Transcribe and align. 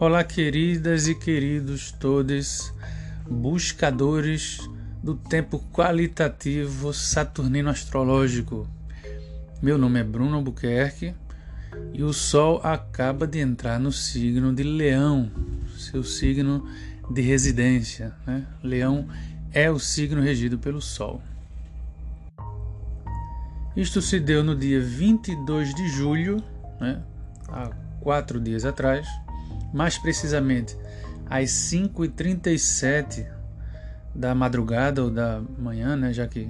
Olá, 0.00 0.24
queridas 0.24 1.08
e 1.08 1.14
queridos 1.14 1.92
todos, 1.92 2.72
buscadores 3.28 4.66
do 5.04 5.14
tempo 5.14 5.62
qualitativo 5.74 6.90
saturnino 6.94 7.68
astrológico. 7.68 8.66
Meu 9.60 9.76
nome 9.76 10.00
é 10.00 10.02
Bruno 10.02 10.36
Albuquerque 10.36 11.14
e 11.92 12.02
o 12.02 12.14
Sol 12.14 12.62
acaba 12.64 13.26
de 13.26 13.40
entrar 13.40 13.78
no 13.78 13.92
signo 13.92 14.54
de 14.54 14.62
Leão, 14.62 15.30
seu 15.76 16.02
signo 16.02 16.66
de 17.10 17.20
residência. 17.20 18.14
Né? 18.26 18.46
Leão 18.62 19.06
é 19.52 19.70
o 19.70 19.78
signo 19.78 20.22
regido 20.22 20.58
pelo 20.58 20.80
Sol. 20.80 21.20
Isto 23.76 24.00
se 24.00 24.18
deu 24.18 24.42
no 24.42 24.56
dia 24.56 24.80
22 24.80 25.74
de 25.74 25.88
julho, 25.90 26.42
né? 26.80 27.02
há 27.48 27.68
quatro 28.00 28.40
dias 28.40 28.64
atrás 28.64 29.06
mais 29.72 29.98
precisamente 29.98 30.76
às 31.28 31.50
5h37 31.50 33.26
da 34.14 34.34
madrugada 34.34 35.04
ou 35.04 35.10
da 35.10 35.40
manhã, 35.58 35.96
né, 35.96 36.12
já 36.12 36.26
que 36.26 36.48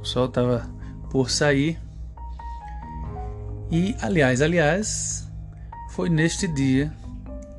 o 0.00 0.04
sol 0.04 0.26
estava 0.26 0.68
por 1.10 1.30
sair. 1.30 1.78
E, 3.70 3.94
aliás, 4.00 4.42
aliás, 4.42 5.30
foi 5.90 6.08
neste 6.08 6.48
dia 6.48 6.92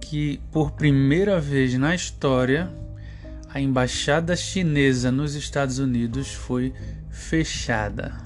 que, 0.02 0.42
por 0.52 0.72
primeira 0.72 1.40
vez 1.40 1.74
na 1.76 1.94
história, 1.94 2.70
a 3.48 3.62
embaixada 3.62 4.36
chinesa 4.36 5.12
nos 5.12 5.36
Estados 5.36 5.80
Unidos 5.80 6.34
foi 6.34 6.74
fechada. 7.10 8.18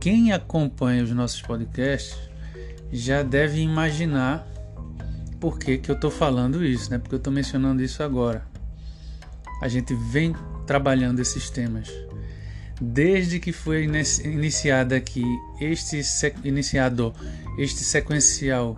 Quem 0.00 0.32
acompanha 0.32 1.02
os 1.02 1.10
nossos 1.10 1.42
podcasts 1.42 2.16
já 2.90 3.22
deve 3.22 3.60
imaginar 3.60 4.47
por 5.40 5.58
que, 5.58 5.78
que 5.78 5.90
eu 5.90 5.94
estou 5.94 6.10
falando 6.10 6.64
isso, 6.64 6.90
né? 6.90 6.98
Porque 6.98 7.14
eu 7.14 7.18
estou 7.18 7.32
mencionando 7.32 7.82
isso 7.82 8.02
agora. 8.02 8.46
A 9.60 9.68
gente 9.68 9.94
vem 9.94 10.34
trabalhando 10.66 11.20
esses 11.20 11.50
temas 11.50 11.88
desde 12.80 13.40
que 13.40 13.52
foi 13.52 13.84
iniciado 14.24 14.94
aqui 14.94 15.24
este 15.60 16.00
iniciado 16.44 17.12
este 17.58 17.82
sequencial 17.82 18.76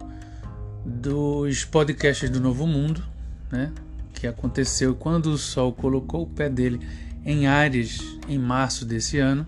dos 0.84 1.64
podcasts 1.64 2.30
do 2.30 2.40
Novo 2.40 2.66
Mundo, 2.66 3.04
né? 3.50 3.70
Que 4.14 4.26
aconteceu 4.26 4.94
quando 4.94 5.26
o 5.26 5.38
Sol 5.38 5.72
colocou 5.72 6.22
o 6.22 6.26
pé 6.26 6.48
dele 6.48 6.80
em 7.24 7.46
Ares 7.46 8.00
em 8.28 8.38
março 8.38 8.86
desse 8.86 9.18
ano. 9.18 9.46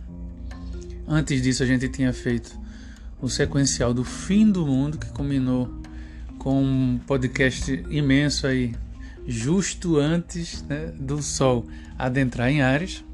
Antes 1.08 1.40
disso 1.42 1.62
a 1.62 1.66
gente 1.66 1.88
tinha 1.88 2.12
feito 2.12 2.58
o 3.20 3.28
sequencial 3.28 3.94
do 3.94 4.04
fim 4.04 4.50
do 4.50 4.66
mundo 4.66 4.98
que 4.98 5.08
culminou 5.10 5.81
com 6.42 6.60
um 6.60 6.98
podcast 6.98 7.70
imenso 7.88 8.48
aí, 8.48 8.74
justo 9.24 9.96
antes 9.96 10.60
né, 10.64 10.92
do 10.98 11.22
Sol 11.22 11.64
adentrar 11.96 12.50
em 12.50 12.60
Ares. 12.60 13.04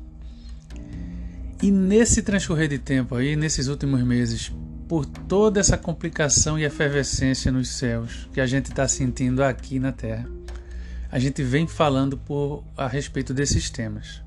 E 1.63 1.71
nesse 1.71 2.23
transcorrer 2.23 2.69
de 2.69 2.79
tempo 2.79 3.15
aí, 3.15 3.37
nesses 3.37 3.67
últimos 3.67 4.03
meses, 4.03 4.51
por 4.89 5.05
toda 5.05 5.61
essa 5.61 5.77
complicação 5.77 6.59
e 6.59 6.65
efervescência 6.65 7.53
nos 7.53 7.69
céus 7.69 8.27
que 8.33 8.41
a 8.41 8.47
gente 8.47 8.71
está 8.71 8.89
sentindo 8.89 9.45
aqui 9.45 9.79
na 9.79 9.93
Terra, 9.93 10.27
a 11.13 11.19
gente 11.19 11.43
vem 11.43 11.67
falando 11.67 12.17
por, 12.17 12.65
a 12.79 12.89
respeito 12.89 13.35
desses 13.35 13.69
temas. 13.69 14.23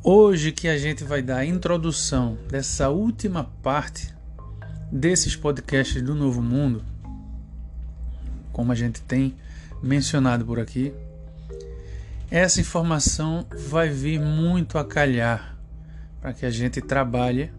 Hoje 0.00 0.52
que 0.52 0.68
a 0.68 0.78
gente 0.78 1.02
vai 1.02 1.20
dar 1.20 1.38
a 1.38 1.44
introdução 1.44 2.38
dessa 2.48 2.88
última 2.88 3.42
parte 3.42 4.14
desses 4.92 5.34
podcasts 5.34 6.00
do 6.00 6.14
Novo 6.14 6.40
Mundo, 6.40 6.91
como 8.52 8.72
a 8.72 8.74
gente 8.74 9.00
tem 9.02 9.34
mencionado 9.82 10.44
por 10.44 10.60
aqui, 10.60 10.92
essa 12.30 12.60
informação 12.60 13.46
vai 13.68 13.90
vir 13.90 14.18
muito 14.20 14.78
a 14.78 14.84
calhar 14.84 15.56
para 16.20 16.32
que 16.32 16.46
a 16.46 16.50
gente 16.50 16.80
trabalhe 16.80 17.52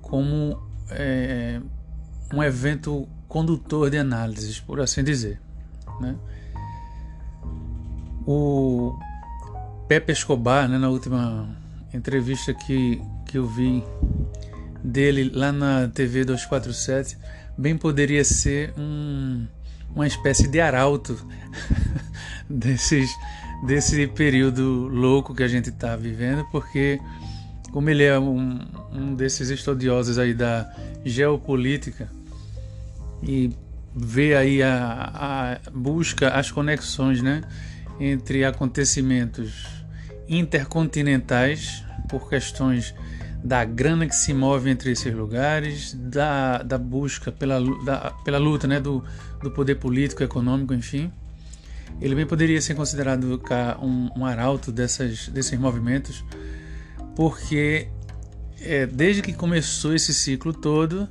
como 0.00 0.58
é, 0.90 1.60
um 2.32 2.42
evento 2.42 3.06
condutor 3.28 3.90
de 3.90 3.98
análises, 3.98 4.58
por 4.58 4.80
assim 4.80 5.04
dizer. 5.04 5.40
Né? 6.00 6.16
O 8.26 8.98
Pepe 9.88 10.12
Escobar, 10.12 10.68
né, 10.68 10.78
na 10.78 10.88
última 10.88 11.48
entrevista 11.92 12.52
que, 12.52 13.00
que 13.26 13.38
eu 13.38 13.46
vi 13.46 13.84
dele 14.82 15.30
lá 15.32 15.52
na 15.52 15.88
TV 15.88 16.24
247, 16.24 17.16
bem 17.56 17.76
poderia 17.76 18.24
ser 18.24 18.72
um 18.76 19.46
uma 19.94 20.06
espécie 20.06 20.48
de 20.48 20.60
arauto 20.60 21.18
desses, 22.48 23.10
desse 23.66 24.06
período 24.06 24.88
louco 24.88 25.34
que 25.34 25.42
a 25.42 25.48
gente 25.48 25.68
está 25.68 25.96
vivendo, 25.96 26.44
porque 26.50 27.00
como 27.72 27.88
ele 27.88 28.04
é 28.04 28.18
um, 28.18 28.60
um 28.92 29.14
desses 29.14 29.48
estudiosos 29.48 30.18
aí 30.18 30.34
da 30.34 30.70
geopolítica 31.04 32.10
e 33.22 33.50
vê 33.94 34.34
aí 34.34 34.62
a, 34.62 35.58
a 35.64 35.70
busca 35.70 36.28
as 36.30 36.50
conexões 36.50 37.22
né, 37.22 37.42
entre 38.00 38.44
acontecimentos 38.44 39.66
intercontinentais 40.28 41.84
por 42.08 42.28
questões 42.28 42.94
da 43.42 43.64
grana 43.64 44.06
que 44.06 44.14
se 44.14 44.32
move 44.32 44.70
entre 44.70 44.92
esses 44.92 45.12
lugares, 45.12 45.94
da, 45.94 46.62
da 46.62 46.78
busca 46.78 47.32
pela, 47.32 47.60
da, 47.84 48.10
pela 48.24 48.38
luta 48.38 48.66
né, 48.66 48.78
do, 48.78 49.02
do 49.42 49.50
poder 49.50 49.76
político, 49.76 50.22
econômico, 50.22 50.72
enfim. 50.72 51.10
Ele 52.00 52.14
bem 52.14 52.26
poderia 52.26 52.60
ser 52.60 52.74
considerado 52.74 53.40
um, 53.82 54.10
um 54.16 54.24
arauto 54.24 54.70
dessas, 54.70 55.28
desses 55.28 55.58
movimentos, 55.58 56.24
porque 57.16 57.88
é, 58.60 58.86
desde 58.86 59.22
que 59.22 59.32
começou 59.32 59.94
esse 59.94 60.14
ciclo 60.14 60.52
todo, 60.52 61.08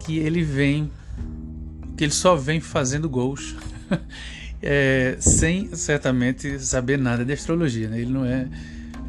que 0.00 0.18
ele 0.18 0.42
vem, 0.42 0.90
que 1.96 2.04
ele 2.04 2.12
só 2.12 2.36
vem 2.36 2.60
fazendo 2.60 3.08
gols, 3.08 3.56
é, 4.62 5.16
sem 5.18 5.74
certamente 5.74 6.58
saber 6.60 6.96
nada 6.96 7.24
de 7.24 7.32
astrologia. 7.32 7.88
Né? 7.88 8.00
Ele 8.00 8.12
não 8.12 8.24
é, 8.24 8.48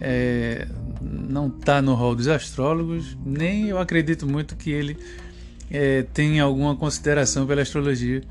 é 0.01 0.67
não 1.03 1.47
está 1.47 1.81
no 1.81 1.93
rol 1.93 2.15
dos 2.15 2.27
astrólogos, 2.27 3.17
nem 3.25 3.67
eu 3.67 3.77
acredito 3.77 4.25
muito 4.25 4.55
que 4.55 4.71
ele 4.71 4.97
é, 5.69 6.03
tenha 6.13 6.43
alguma 6.43 6.75
consideração 6.75 7.45
pela 7.45 7.61
astrologia, 7.61 8.21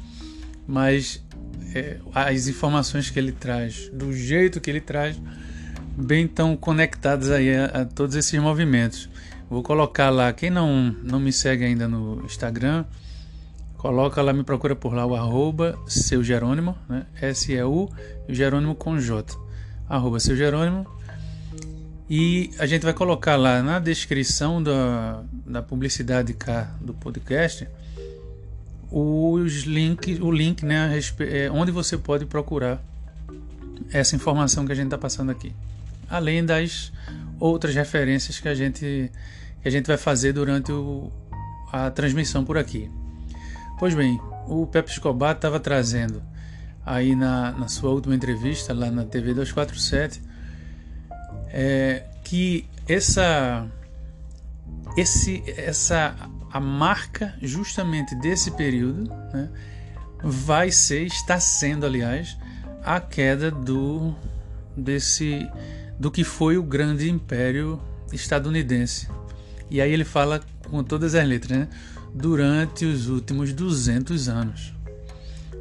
mas 0.67 1.23
é, 1.75 1.99
as 2.15 2.49
informações 2.49 3.11
que 3.11 3.19
ele 3.19 3.33
traz, 3.33 3.91
do 3.93 4.13
jeito 4.13 4.61
que 4.61 4.71
ele 4.71 4.81
traz, 4.81 5.21
bem 5.97 6.27
tão 6.27 6.57
conectadas 6.57 7.31
aí 7.31 7.55
a, 7.55 7.67
a 7.67 7.85
todos 7.85 8.17
esses 8.17 8.41
movimentos. 8.41 9.09
Vou 9.51 9.63
colocar 9.63 10.09
lá, 10.09 10.33
quem 10.33 10.51
não, 10.51 10.97
não 11.03 11.21
me 11.21 11.33
segue 11.33 11.65
ainda 11.65 11.87
no 11.87 12.25
Instagram, 12.25 12.85
coloca 13.77 14.23
lá, 14.23 14.33
me 14.33 14.45
procura 14.45 14.75
por 14.75 14.95
lá 14.95 15.05
o 15.05 15.15
arroba 15.15 15.79
seu 15.87 16.23
Jerônimo, 16.23 16.77
né? 16.89 17.05
S-E-U, 17.21 17.91
Jerônimo 18.29 18.75
com 18.75 18.99
J. 18.99 19.37
Arroba 19.89 20.21
seu 20.21 20.35
Jerônimo, 20.35 20.87
e 22.15 22.51
a 22.59 22.67
gente 22.67 22.83
vai 22.83 22.93
colocar 22.93 23.37
lá 23.37 23.63
na 23.63 23.79
descrição 23.79 24.63
da, 24.63 25.23
da 25.47 25.63
publicidade 25.63 26.35
cá 26.35 26.71
do 26.79 26.93
podcast 26.93 27.67
os 28.91 29.63
link, 29.63 30.21
o 30.21 30.31
link 30.31 30.63
né, 30.63 31.01
é, 31.21 31.51
onde 31.51 31.73
você 31.73 31.97
pode 31.97 32.27
procurar 32.27 32.85
essa 33.91 34.15
informação 34.15 34.67
que 34.67 34.73
a 34.73 34.75
gente 34.75 34.89
está 34.89 34.99
passando 34.99 35.31
aqui. 35.31 35.55
Além 36.11 36.45
das 36.45 36.93
outras 37.41 37.75
referências 37.75 38.39
que 38.39 38.47
a 38.47 38.55
gente, 38.55 39.11
que 39.63 39.69
a 39.69 39.71
gente 39.71 39.87
vai 39.87 39.97
fazer 39.97 40.35
durante 40.35 40.71
o, 40.71 41.11
a 41.73 41.91
transmissão 41.91 42.45
por 42.45 42.59
aqui. 42.59 42.91
Pois 43.79 43.95
bem, 43.95 44.21
o 44.47 44.67
Pepe 44.67 44.91
Escobar 44.91 45.35
estava 45.35 45.59
trazendo 45.59 46.23
aí 46.85 47.17
na, 47.17 47.53
na 47.53 47.69
sua 47.69 47.89
última 47.89 48.15
entrevista 48.15 48.75
lá 48.75 48.91
na 48.91 49.07
TV 49.07 49.33
247 49.33 50.32
é, 51.53 52.05
que 52.25 52.67
essa, 52.89 53.71
esse, 54.97 55.43
essa 55.57 56.17
a 56.51 56.61
marca 56.61 57.35
justamente 57.41 58.15
desse 58.17 58.51
período 58.53 59.05
né, 59.33 59.51
vai 60.23 60.71
ser, 60.71 61.03
está 61.07 61.39
sendo, 61.39 61.87
aliás, 61.87 62.37
a 62.85 63.01
queda 63.01 63.51
do 63.51 64.15
desse 64.77 65.49
do 65.99 66.11
que 66.11 66.25
foi 66.25 66.57
o 66.57 66.63
grande 66.63 67.09
império 67.09 67.81
estadunidense. 68.13 69.09
E 69.71 69.81
aí 69.81 69.93
ele 69.93 70.05
fala 70.05 70.41
com 70.69 70.83
todas 70.83 71.15
as 71.15 71.27
letras, 71.27 71.59
né? 71.59 71.69
Durante 72.13 72.85
os 72.85 73.09
últimos 73.09 73.53
200 73.53 74.29
anos. 74.29 74.75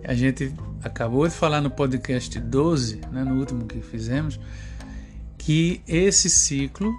A 0.03 0.13
gente 0.13 0.53
acabou 0.83 1.27
de 1.27 1.33
falar 1.33 1.61
no 1.61 1.69
podcast 1.69 2.39
12, 2.39 3.01
né, 3.11 3.23
no 3.23 3.35
último 3.35 3.65
que 3.65 3.81
fizemos, 3.81 4.39
que 5.41 5.81
esse 5.88 6.29
ciclo 6.29 6.93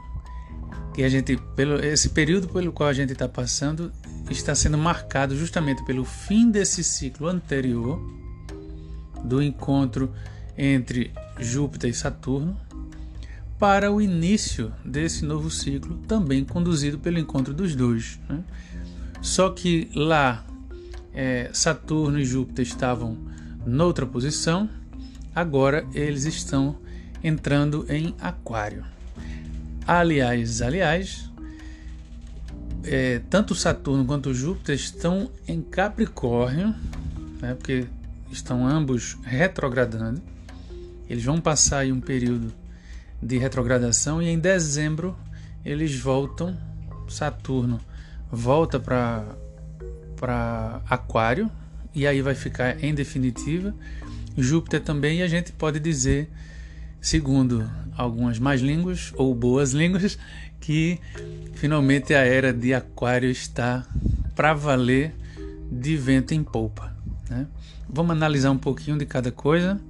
que 0.93 1.05
a 1.05 1.09
gente 1.09 1.37
pelo 1.55 1.79
esse 1.79 2.09
período 2.09 2.49
pelo 2.49 2.73
qual 2.73 2.89
a 2.89 2.93
gente 2.93 3.13
está 3.13 3.29
passando 3.29 3.93
está 4.29 4.53
sendo 4.53 4.77
marcado 4.77 5.37
justamente 5.37 5.85
pelo 5.85 6.05
fim 6.05 6.51
desse 6.51 6.83
ciclo 6.83 7.29
anterior 7.29 8.01
do 9.25 9.41
encontro 9.41 10.13
entre 10.59 11.13
Júpiter 11.39 11.91
e 11.91 11.95
Saturno 11.95 12.57
para 13.61 13.93
o 13.93 14.01
início 14.01 14.73
desse 14.85 15.25
novo 15.25 15.49
ciclo, 15.49 15.99
também 16.09 16.45
conduzido 16.45 16.99
pelo 16.99 17.21
encontro 17.21 17.55
dos 17.55 17.77
dois. 17.77 18.19
Né? 18.29 18.43
Só 19.21 19.51
que 19.51 19.89
lá 19.95 20.45
é, 21.15 21.49
Saturno 21.53 22.19
e 22.19 22.25
Júpiter 22.25 22.65
estavam 22.67 23.17
noutra 23.65 24.05
posição, 24.05 24.69
agora 25.33 25.87
eles 25.95 26.25
estão 26.25 26.82
entrando 27.23 27.87
em 27.89 28.15
Aquário. 28.21 28.85
Aliás, 29.87 30.63
aliás, 30.63 31.31
é, 32.85 33.21
tanto 33.31 33.55
Saturno 33.55 34.05
quanto 34.05 34.35
Júpiter 34.35 34.75
estão 34.75 35.31
em 35.47 35.61
Capricórnio, 35.61 36.75
né, 37.41 37.55
porque 37.55 37.87
estão 38.31 38.67
ambos 38.67 39.17
retrogradando. 39.23 40.23
Eles 41.09 41.25
vão 41.25 41.41
passar 41.41 41.81
aí 41.81 41.93
um 41.93 42.01
período 42.01 42.53
de 43.23 43.39
retrogradação 43.39 44.23
e 44.23 44.29
em 44.29 44.39
dezembro 44.39 45.17
eles 45.65 45.99
voltam. 45.99 46.57
Saturno 47.09 47.79
volta 48.31 48.81
para 48.81 49.25
para 50.17 50.81
Aquário 50.89 51.51
e 51.93 52.07
aí 52.07 52.23
vai 52.23 52.37
ficar 52.37 52.83
em 52.83 52.95
definitiva. 52.95 53.75
Júpiter 54.39 54.81
também 54.81 55.19
e 55.19 55.23
a 55.23 55.27
gente 55.27 55.51
pode 55.51 55.81
dizer, 55.81 56.31
segundo 57.03 57.69
algumas 57.97 58.39
mais 58.39 58.61
línguas 58.61 59.13
ou 59.17 59.35
boas 59.35 59.73
línguas, 59.73 60.17
que 60.61 60.99
finalmente 61.55 62.15
a 62.15 62.21
era 62.21 62.53
de 62.53 62.73
Aquário 62.73 63.29
está 63.29 63.85
para 64.37 64.55
valer 64.55 65.13
de 65.71 65.97
vento 65.97 66.33
em 66.33 66.45
polpa. 66.45 66.95
Né? 67.29 67.47
Vamos 67.89 68.13
analisar 68.13 68.53
um 68.53 68.59
pouquinho 68.59 68.97
de 68.97 69.05
cada 69.05 69.33
coisa. 69.33 69.81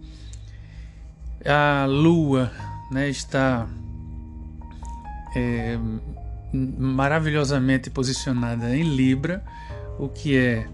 A 1.45 1.87
Lua 1.87 2.51
né, 2.91 3.11
está 3.11 3.69
é, 5.37 5.79
maravilhosamente 6.53 7.91
posicionada 7.91 8.75
em 8.75 8.83
Libra, 8.83 9.45
o 9.99 10.09
que 10.09 10.37
é 10.37 10.67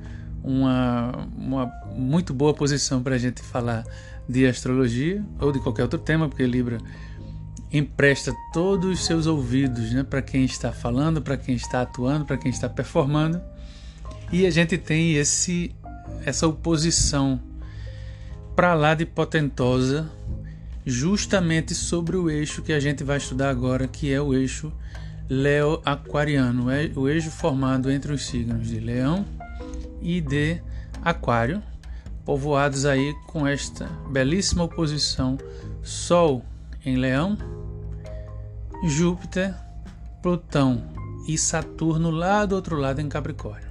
uma, 0.42 1.28
uma 1.36 1.66
muito 1.96 2.32
boa 2.32 2.54
posição 2.54 3.02
para 3.02 3.16
a 3.16 3.18
gente 3.18 3.42
falar 3.42 3.84
de 4.28 4.46
astrologia 4.46 5.24
ou 5.40 5.50
de 5.50 5.60
qualquer 5.60 5.82
outro 5.82 5.98
tema, 5.98 6.28
porque 6.28 6.46
Libra 6.46 6.78
empresta 7.72 8.34
todos 8.52 8.98
os 8.98 9.04
seus 9.04 9.26
ouvidos 9.26 9.92
né, 9.92 10.02
para 10.02 10.22
quem 10.22 10.44
está 10.44 10.72
falando, 10.72 11.20
para 11.20 11.36
quem 11.36 11.54
está 11.54 11.82
atuando, 11.82 12.24
para 12.24 12.36
quem 12.36 12.50
está 12.50 12.68
performando. 12.68 13.40
E 14.32 14.46
a 14.46 14.50
gente 14.50 14.76
tem 14.76 15.14
esse 15.14 15.74
essa 16.24 16.46
oposição 16.46 17.40
para 18.54 18.74
lá 18.74 18.94
de 18.94 19.06
potentosa, 19.06 20.10
justamente 20.84 21.74
sobre 21.74 22.16
o 22.16 22.28
eixo 22.28 22.62
que 22.62 22.72
a 22.72 22.80
gente 22.80 23.04
vai 23.04 23.18
estudar 23.18 23.50
agora, 23.50 23.86
que 23.86 24.12
é 24.12 24.20
o 24.20 24.34
eixo 24.34 24.72
Leo 25.28 25.80
Aquariano, 25.84 26.70
é 26.70 26.90
o 26.96 27.08
eixo 27.08 27.30
formado 27.30 27.90
entre 27.90 28.12
os 28.12 28.26
signos 28.26 28.68
de 28.68 28.80
Leão 28.80 29.24
e 30.02 30.20
de 30.20 30.60
Aquário, 31.02 31.62
povoados 32.28 32.84
aí 32.84 33.14
com 33.26 33.46
esta 33.46 33.86
belíssima 34.10 34.64
oposição 34.64 35.38
Sol 35.82 36.44
em 36.84 36.94
Leão, 36.94 37.38
Júpiter, 38.84 39.54
Plutão 40.22 40.84
e 41.26 41.38
Saturno 41.38 42.10
lá 42.10 42.44
do 42.44 42.54
outro 42.54 42.76
lado 42.76 43.00
em 43.00 43.08
Capricórnio. 43.08 43.70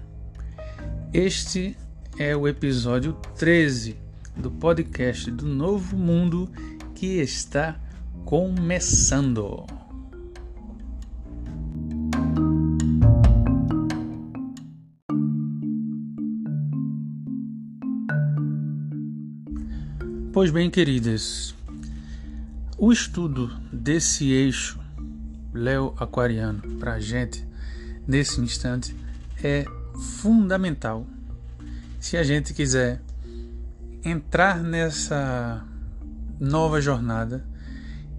Este 1.13 1.77
é 2.17 2.35
o 2.35 2.47
episódio 2.47 3.13
13 3.37 3.95
do 4.35 4.49
podcast 4.49 5.29
do 5.29 5.45
Novo 5.45 5.95
Mundo 5.95 6.49
que 6.95 7.21
está 7.21 7.79
começando. 8.25 9.67
Pois 20.37 20.51
bem, 20.51 20.69
queridas, 20.69 21.55
o 22.77 22.91
estudo 22.91 23.47
desse 23.73 24.29
eixo 24.29 24.79
Leo 25.51 25.95
Aquariano 25.97 26.61
para 26.77 26.93
a 26.93 26.99
gente 26.99 27.43
nesse 28.07 28.39
instante 28.39 28.95
é 29.43 29.65
fundamental 30.21 31.07
se 31.99 32.17
a 32.17 32.23
gente 32.23 32.53
quiser 32.53 33.01
entrar 34.05 34.61
nessa 34.61 35.65
nova 36.39 36.79
jornada, 36.79 37.43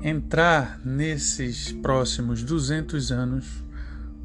entrar 0.02 0.80
nesses 0.84 1.70
próximos 1.70 2.42
200 2.42 3.12
anos 3.12 3.46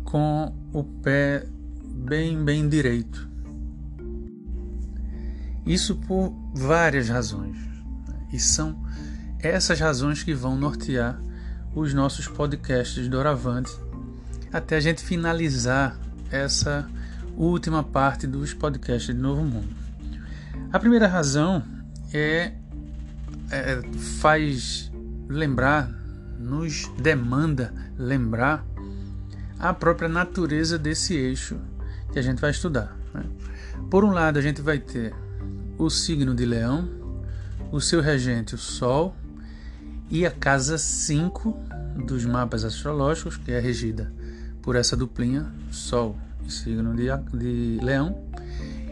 com 0.03 0.51
o 0.73 0.83
pé 0.83 1.45
bem, 1.85 2.43
bem 2.43 2.67
direito. 2.67 3.29
Isso 5.63 5.95
por 5.95 6.33
várias 6.55 7.07
razões. 7.07 7.72
E 8.33 8.39
são 8.39 8.75
essas 9.39 9.79
razões 9.79 10.23
que 10.23 10.33
vão 10.33 10.57
nortear 10.57 11.21
os 11.75 11.93
nossos 11.93 12.27
podcasts 12.27 13.07
doravante 13.07 13.71
até 14.51 14.77
a 14.77 14.79
gente 14.79 15.03
finalizar 15.03 15.97
essa 16.31 16.89
última 17.37 17.83
parte 17.83 18.25
dos 18.27 18.53
podcasts 18.53 19.13
de 19.15 19.21
Novo 19.21 19.43
Mundo. 19.43 19.75
A 20.71 20.79
primeira 20.79 21.07
razão 21.07 21.63
é, 22.11 22.53
é 23.51 23.81
faz 24.19 24.91
lembrar, 25.27 25.89
nos 26.39 26.87
demanda 26.99 27.73
lembrar 27.97 28.65
a 29.59 29.73
própria 29.73 30.09
natureza 30.09 30.77
desse 30.77 31.15
eixo 31.15 31.59
que 32.11 32.19
a 32.19 32.21
gente 32.21 32.39
vai 32.39 32.51
estudar. 32.51 32.95
Né? 33.13 33.23
Por 33.89 34.03
um 34.03 34.11
lado, 34.11 34.37
a 34.37 34.41
gente 34.41 34.61
vai 34.61 34.79
ter 34.79 35.13
o 35.77 35.89
signo 35.89 36.35
de 36.35 36.45
Leão, 36.45 37.02
o 37.73 37.81
seu 37.81 38.01
regente, 38.01 38.53
o 38.53 38.57
Sol, 38.57 39.15
e 40.07 40.27
a 40.27 40.31
casa 40.31 40.77
5 40.77 41.57
dos 42.05 42.23
mapas 42.23 42.63
astrológicos, 42.63 43.35
que 43.35 43.51
é 43.51 43.59
regida 43.59 44.13
por 44.61 44.75
essa 44.75 44.95
duplinha, 44.95 45.51
Sol 45.71 46.15
e 46.45 46.51
signo 46.51 46.95
de, 46.95 47.07
de 47.35 47.83
Leão, 47.83 48.15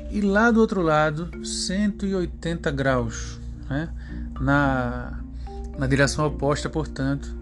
e 0.09 0.19
lá 0.19 0.49
do 0.49 0.59
outro 0.59 0.81
lado, 0.81 1.45
180 1.45 2.71
graus, 2.71 3.39
né? 3.69 3.87
na, 4.39 5.19
na 5.77 5.85
direção 5.85 6.25
oposta, 6.25 6.67
portanto, 6.67 7.37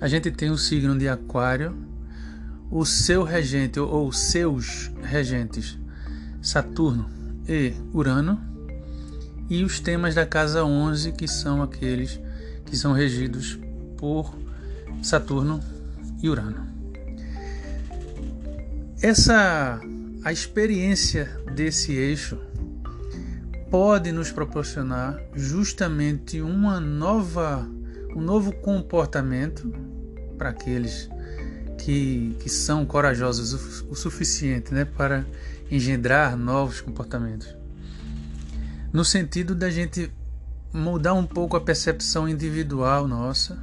a 0.00 0.08
gente 0.08 0.30
tem 0.30 0.48
o 0.48 0.56
signo 0.56 0.96
de 0.96 1.06
Aquário, 1.06 1.76
o 2.70 2.86
seu 2.86 3.24
regente 3.24 3.78
ou 3.78 4.10
seus 4.10 4.90
regentes, 5.02 5.78
Saturno 6.40 7.10
e 7.46 7.74
Urano, 7.92 8.40
e 9.50 9.64
os 9.64 9.80
temas 9.80 10.14
da 10.14 10.26
casa 10.26 10.64
11, 10.64 11.12
que 11.12 11.26
são 11.26 11.62
aqueles 11.62 12.20
que 12.66 12.76
são 12.76 12.92
regidos 12.92 13.58
por 13.96 14.34
Saturno 15.02 15.60
e 16.22 16.28
Urano. 16.28 16.66
Essa 19.00 19.80
a 20.24 20.32
experiência 20.32 21.40
desse 21.54 21.92
eixo 21.92 22.38
pode 23.70 24.12
nos 24.12 24.30
proporcionar 24.30 25.18
justamente 25.34 26.40
uma 26.40 26.80
nova 26.80 27.66
um 28.14 28.20
novo 28.20 28.52
comportamento 28.52 29.72
para 30.36 30.50
aqueles 30.50 31.08
que, 31.78 32.34
que 32.40 32.48
são 32.48 32.84
corajosos 32.84 33.82
o, 33.82 33.94
suficiente 33.94 34.74
né, 34.74 34.84
para 34.84 35.24
engendrar 35.70 36.36
novos 36.36 36.80
comportamentos 36.80 37.57
no 38.92 39.04
sentido 39.04 39.54
da 39.54 39.70
gente 39.70 40.10
mudar 40.72 41.14
um 41.14 41.26
pouco 41.26 41.56
a 41.56 41.60
percepção 41.60 42.28
individual 42.28 43.06
nossa 43.08 43.58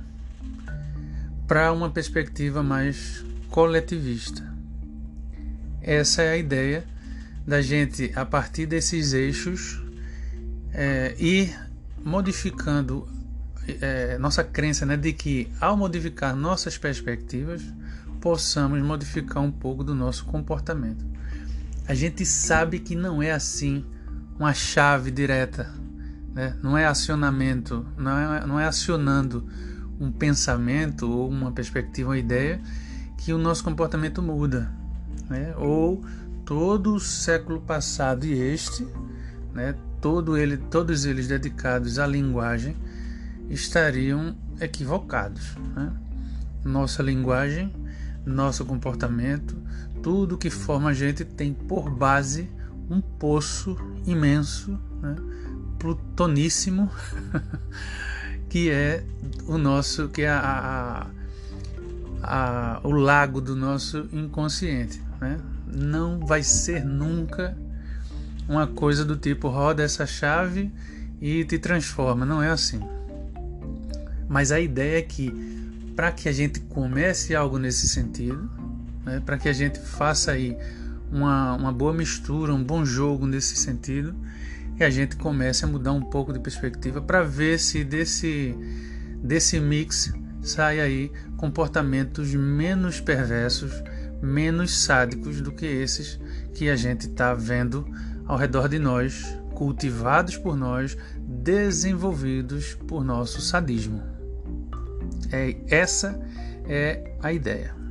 para 1.47 1.71
uma 1.71 1.89
perspectiva 1.89 2.63
mais 2.63 3.23
coletivista. 3.49 4.43
Essa 5.81 6.23
é 6.23 6.31
a 6.31 6.37
ideia 6.37 6.83
da 7.45 7.61
gente, 7.61 8.11
a 8.15 8.25
partir 8.25 8.65
desses 8.65 9.13
eixos, 9.13 9.81
é, 10.73 11.15
ir 11.19 11.55
modificando 12.03 13.07
é, 13.81 14.17
nossa 14.17 14.43
crença 14.43 14.85
né, 14.85 14.97
de 14.97 15.13
que, 15.13 15.47
ao 15.61 15.77
modificar 15.77 16.35
nossas 16.35 16.77
perspectivas, 16.77 17.61
possamos 18.19 18.81
modificar 18.81 19.43
um 19.43 19.51
pouco 19.51 19.83
do 19.83 19.93
nosso 19.93 20.25
comportamento. 20.25 21.05
A 21.87 21.93
gente 21.93 22.25
sabe 22.25 22.79
que 22.79 22.95
não 22.95 23.21
é 23.21 23.31
assim 23.31 23.85
uma 24.37 24.53
chave 24.53 25.11
direta, 25.11 25.71
né? 26.33 26.55
não 26.61 26.77
é 26.77 26.85
acionamento, 26.85 27.85
não 27.97 28.17
é, 28.17 28.45
não 28.45 28.59
é 28.59 28.65
acionando 28.65 29.47
um 29.99 30.11
pensamento 30.11 31.09
ou 31.09 31.29
uma 31.29 31.51
perspectiva, 31.51 32.09
uma 32.09 32.17
ideia 32.17 32.59
que 33.17 33.31
o 33.31 33.37
nosso 33.37 33.63
comportamento 33.63 34.21
muda, 34.21 34.71
né? 35.29 35.53
ou 35.57 36.03
todo 36.45 36.95
o 36.95 36.99
século 36.99 37.61
passado 37.61 38.25
e 38.25 38.33
este, 38.33 38.85
né, 39.53 39.73
todo 39.99 40.37
ele, 40.37 40.57
todos 40.57 41.05
eles 41.05 41.27
dedicados 41.27 41.97
à 41.97 42.05
linguagem, 42.05 42.75
estariam 43.49 44.35
equivocados. 44.59 45.55
Né? 45.75 45.91
Nossa 46.63 47.01
linguagem, 47.01 47.73
nosso 48.25 48.65
comportamento, 48.65 49.57
tudo 50.03 50.37
que 50.37 50.49
forma 50.49 50.89
a 50.89 50.93
gente 50.93 51.23
tem 51.23 51.53
por 51.53 51.89
base 51.89 52.49
um 52.89 53.01
poço 53.01 53.77
imenso, 54.05 54.79
né? 55.01 55.15
plutoníssimo, 55.79 56.89
que 58.49 58.69
é 58.69 59.03
o 59.47 59.57
nosso, 59.57 60.09
que 60.09 60.21
é 60.21 60.29
a, 60.29 61.07
a, 62.21 62.77
a, 62.77 62.79
o 62.83 62.91
lago 62.91 63.41
do 63.41 63.55
nosso 63.55 64.07
inconsciente. 64.11 65.01
Né? 65.19 65.39
Não 65.67 66.19
vai 66.19 66.43
ser 66.43 66.85
nunca 66.85 67.57
uma 68.47 68.67
coisa 68.67 69.03
do 69.03 69.15
tipo 69.15 69.49
roda 69.49 69.83
essa 69.83 70.05
chave 70.05 70.71
e 71.21 71.43
te 71.43 71.57
transforma. 71.57 72.25
Não 72.25 72.41
é 72.41 72.49
assim. 72.49 72.79
Mas 74.27 74.51
a 74.51 74.59
ideia 74.59 74.99
é 74.99 75.01
que 75.01 75.33
para 75.95 76.11
que 76.11 76.27
a 76.27 76.31
gente 76.31 76.59
comece 76.59 77.35
algo 77.35 77.57
nesse 77.57 77.87
sentido, 77.87 78.49
né, 79.05 79.21
para 79.25 79.37
que 79.37 79.47
a 79.47 79.53
gente 79.53 79.79
faça 79.79 80.31
aí 80.31 80.57
uma, 81.11 81.53
uma 81.53 81.71
boa 81.71 81.93
mistura, 81.93 82.53
um 82.53 82.63
bom 82.63 82.85
jogo 82.85 83.25
nesse 83.25 83.55
sentido, 83.55 84.15
e 84.79 84.83
a 84.83 84.89
gente 84.89 85.15
comece 85.15 85.63
a 85.65 85.67
mudar 85.67 85.93
um 85.93 86.01
pouco 86.01 86.33
de 86.33 86.39
perspectiva 86.39 87.01
para 87.01 87.23
ver 87.23 87.59
se 87.59 87.83
desse, 87.83 88.55
desse 89.23 89.59
mix 89.59 90.13
sai 90.41 90.79
aí 90.79 91.11
comportamentos 91.37 92.33
menos 92.33 92.99
perversos, 92.99 93.71
menos 94.21 94.77
sádicos 94.77 95.41
do 95.41 95.51
que 95.51 95.65
esses 95.65 96.19
que 96.53 96.69
a 96.69 96.75
gente 96.75 97.07
está 97.07 97.33
vendo 97.33 97.85
ao 98.25 98.37
redor 98.37 98.67
de 98.67 98.79
nós, 98.79 99.37
cultivados 99.53 100.37
por 100.37 100.55
nós, 100.55 100.97
desenvolvidos 101.19 102.75
por 102.87 103.03
nosso 103.03 103.41
sadismo. 103.41 104.01
É, 105.31 105.55
essa 105.67 106.19
é 106.67 107.15
a 107.21 107.31
ideia. 107.31 107.84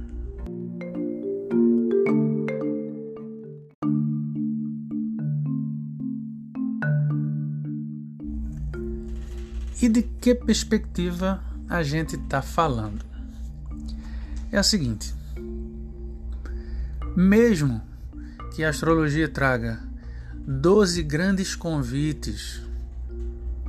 E 9.80 9.88
de 9.88 10.02
que 10.02 10.34
perspectiva 10.34 11.42
a 11.68 11.82
gente 11.82 12.16
está 12.16 12.40
falando? 12.40 13.04
É 14.52 14.58
a 14.58 14.62
seguinte: 14.62 15.14
mesmo 17.16 17.82
que 18.54 18.62
a 18.62 18.68
astrologia 18.68 19.28
traga 19.28 19.80
12 20.46 21.02
grandes 21.02 21.56
convites 21.56 22.62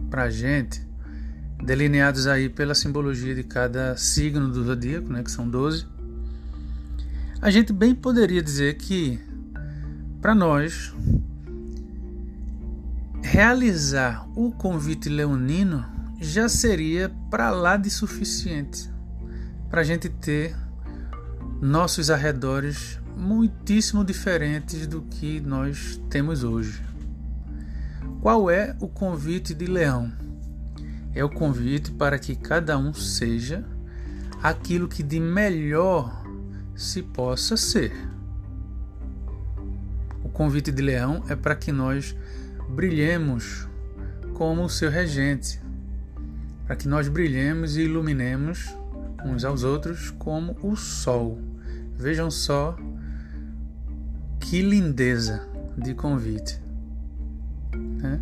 para 0.09 0.23
a 0.23 0.29
gente, 0.29 0.81
delineados 1.63 2.27
aí 2.27 2.49
pela 2.49 2.75
simbologia 2.75 3.33
de 3.33 3.43
cada 3.43 3.97
signo 3.97 4.49
do 4.49 4.63
zodíaco, 4.63 5.11
né, 5.11 5.23
que 5.23 5.31
são 5.31 5.49
12, 5.49 5.87
a 7.41 7.49
gente 7.49 7.73
bem 7.73 7.95
poderia 7.95 8.41
dizer 8.41 8.75
que, 8.75 9.19
para 10.21 10.35
nós, 10.35 10.93
realizar 13.23 14.27
o 14.35 14.51
convite 14.51 15.09
leonino 15.09 15.94
já 16.25 16.49
seria 16.49 17.09
para 17.29 17.51
lá 17.51 17.77
de 17.77 17.89
suficiente 17.89 18.89
para 19.69 19.81
a 19.81 19.83
gente 19.83 20.09
ter 20.09 20.55
nossos 21.61 22.09
arredores 22.09 22.99
muitíssimo 23.15 24.03
diferentes 24.03 24.87
do 24.87 25.01
que 25.03 25.39
nós 25.39 26.01
temos 26.09 26.43
hoje. 26.43 26.81
Qual 28.21 28.49
é 28.49 28.75
o 28.79 28.87
convite 28.87 29.53
de 29.53 29.65
Leão? 29.65 30.11
É 31.13 31.23
o 31.23 31.29
convite 31.29 31.91
para 31.91 32.17
que 32.17 32.35
cada 32.35 32.77
um 32.77 32.93
seja 32.93 33.63
aquilo 34.41 34.87
que 34.87 35.03
de 35.03 35.19
melhor 35.19 36.23
se 36.75 37.01
possa 37.01 37.55
ser. 37.55 37.93
O 40.23 40.29
convite 40.29 40.71
de 40.71 40.81
Leão 40.81 41.23
é 41.29 41.35
para 41.35 41.55
que 41.55 41.71
nós 41.71 42.15
brilhemos 42.69 43.67
como 44.33 44.63
o 44.63 44.69
seu 44.69 44.91
regente, 44.91 45.61
para 46.65 46.75
que 46.75 46.87
nós 46.87 47.07
brilhemos 47.07 47.77
e 47.77 47.81
iluminemos 47.81 48.75
uns 49.23 49.43
aos 49.43 49.63
outros 49.63 50.11
como 50.11 50.57
o 50.61 50.75
sol. 50.75 51.39
Vejam 51.97 52.29
só 52.29 52.75
que 54.39 54.61
lindeza 54.61 55.47
de 55.77 55.93
convite. 55.93 56.61
Né? 57.73 58.19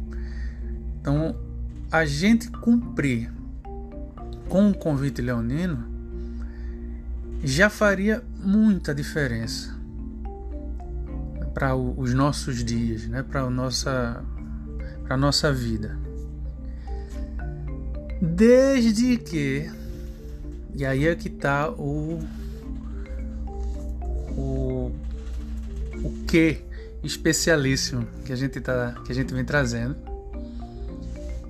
Então, 1.00 1.36
a 1.92 2.06
gente 2.06 2.50
cumprir 2.50 3.32
com 4.50 4.70
o 4.70 4.78
convite 4.78 5.22
leonino 5.22 5.92
já 7.44 7.70
faria 7.70 8.24
muita 8.40 8.96
diferença 8.96 9.78
para 11.54 11.76
os 11.76 12.14
nossos 12.14 12.64
dias, 12.64 13.08
né? 13.08 13.22
para 13.22 13.42
a 13.42 13.50
nossa, 13.50 14.24
nossa 15.18 15.52
vida. 15.52 16.03
Desde 18.22 19.18
que, 19.18 19.70
e 20.74 20.86
aí 20.86 21.08
é 21.08 21.16
que 21.16 21.28
está 21.28 21.70
o, 21.70 22.20
o, 24.38 24.92
o 26.04 26.24
que 26.28 26.62
especialíssimo 27.04 28.08
que 28.26 28.32
a 28.32 28.36
gente 28.36 28.62
tá, 28.62 28.96
que 29.06 29.12
a 29.12 29.16
gente 29.16 29.34
vem 29.34 29.44
trazendo 29.44 29.96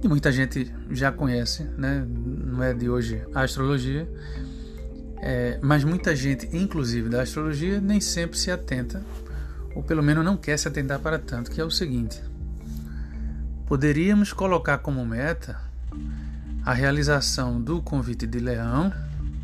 e 0.03 0.07
muita 0.07 0.31
gente 0.31 0.69
já 0.91 1.11
conhece, 1.11 1.63
né? 1.77 2.05
Não 2.05 2.61
é 2.61 2.73
de 2.73 2.89
hoje 2.89 3.23
a 3.33 3.41
astrologia, 3.41 4.07
é, 5.21 5.57
mas 5.61 5.85
muita 5.85 6.13
gente, 6.13 6.49
inclusive 6.51 7.07
da 7.07 7.21
astrologia, 7.21 7.79
nem 7.79 8.01
sempre 8.01 8.37
se 8.37 8.51
atenta, 8.51 9.01
ou 9.73 9.81
pelo 9.81 10.03
menos 10.03 10.25
não 10.25 10.35
quer 10.35 10.57
se 10.57 10.67
atentar 10.67 10.99
para 10.99 11.17
tanto, 11.17 11.49
que 11.49 11.61
é 11.61 11.63
o 11.63 11.71
seguinte: 11.71 12.21
poderíamos 13.65 14.33
colocar 14.33 14.79
como 14.79 15.05
meta 15.05 15.57
a 16.65 16.73
realização 16.73 17.61
do 17.61 17.81
convite 17.81 18.25
de 18.25 18.39
Leão, 18.39 18.93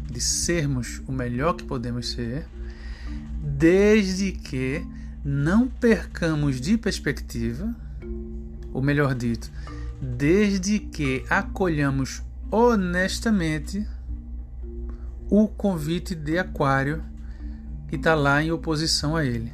de 0.10 0.22
sermos 0.22 1.02
o 1.06 1.12
melhor 1.12 1.54
que 1.54 1.66
podemos 1.66 2.12
ser, 2.12 2.48
desde 3.44 4.32
que 4.32 4.86
não 5.24 5.68
percamos 5.68 6.62
de 6.62 6.78
perspectiva, 6.78 7.76
ou 8.72 8.82
melhor 8.82 9.14
dito, 9.14 9.52
desde 10.02 10.80
que 10.80 11.26
acolhamos 11.30 12.22
honestamente 12.50 13.86
o 15.30 15.48
convite 15.48 16.16
de 16.16 16.38
Aquário 16.38 17.04
que 17.90 17.98
está 17.98 18.16
lá 18.16 18.42
em 18.42 18.52
oposição 18.52 19.16
a 19.16 19.26
ele. 19.26 19.52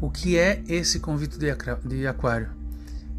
O 0.00 0.10
que 0.10 0.36
é 0.36 0.62
esse 0.68 0.98
convite 0.98 1.38
de 1.38 2.06
Aquário? 2.08 2.50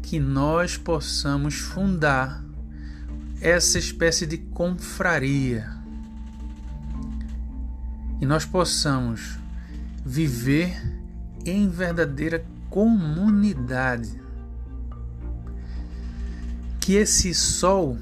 Que 0.02 0.20
nós 0.20 0.76
possamos 0.76 1.54
fundar 1.54 2.44
essa 3.40 3.78
espécie 3.78 4.26
de 4.26 4.36
confraria 4.36 5.80
e 8.20 8.26
nós 8.26 8.44
possamos 8.44 9.38
viver 10.04 10.78
em 11.44 11.68
verdadeira 11.68 12.44
comunidade. 12.68 14.20
Que 16.78 16.94
esse 16.94 17.32
sol 17.34 17.96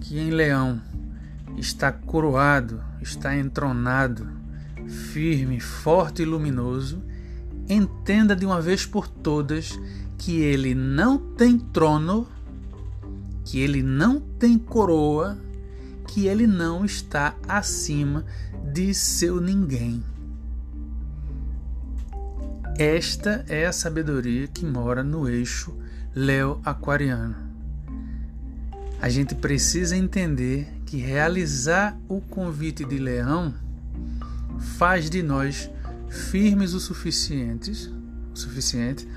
que 0.00 0.18
em 0.18 0.30
Leão 0.30 0.80
está 1.56 1.90
coroado, 1.90 2.80
está 3.00 3.36
entronado, 3.36 4.28
firme, 4.86 5.58
forte 5.58 6.22
e 6.22 6.24
luminoso, 6.24 7.02
entenda 7.68 8.36
de 8.36 8.46
uma 8.46 8.60
vez 8.60 8.86
por 8.86 9.08
todas 9.08 9.78
que 10.16 10.40
ele 10.40 10.74
não 10.74 11.18
tem 11.18 11.58
trono 11.58 12.26
que 13.50 13.58
ele 13.58 13.82
não 13.82 14.20
tem 14.20 14.56
coroa, 14.56 15.36
que 16.06 16.28
ele 16.28 16.46
não 16.46 16.84
está 16.84 17.34
acima 17.48 18.24
de 18.72 18.94
seu 18.94 19.40
ninguém. 19.40 20.04
Esta 22.78 23.44
é 23.48 23.66
a 23.66 23.72
sabedoria 23.72 24.46
que 24.46 24.64
mora 24.64 25.02
no 25.02 25.28
eixo 25.28 25.76
Leo 26.14 26.60
Aquariano. 26.64 27.34
A 29.02 29.08
gente 29.08 29.34
precisa 29.34 29.96
entender 29.96 30.72
que 30.86 30.98
realizar 30.98 31.98
o 32.08 32.20
convite 32.20 32.84
de 32.84 32.98
Leão 32.98 33.52
faz 34.78 35.10
de 35.10 35.24
nós 35.24 35.68
firmes 36.08 36.72
o 36.72 36.78
suficientes, 36.78 37.90
o 38.32 38.38
suficiente 38.38 39.08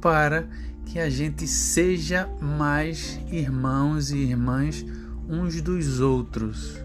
para 0.00 0.48
que 0.88 0.98
a 0.98 1.10
gente 1.10 1.46
seja 1.46 2.26
mais 2.40 3.20
irmãos 3.30 4.10
e 4.10 4.16
irmãs 4.16 4.84
uns 5.28 5.60
dos 5.60 6.00
outros. 6.00 6.78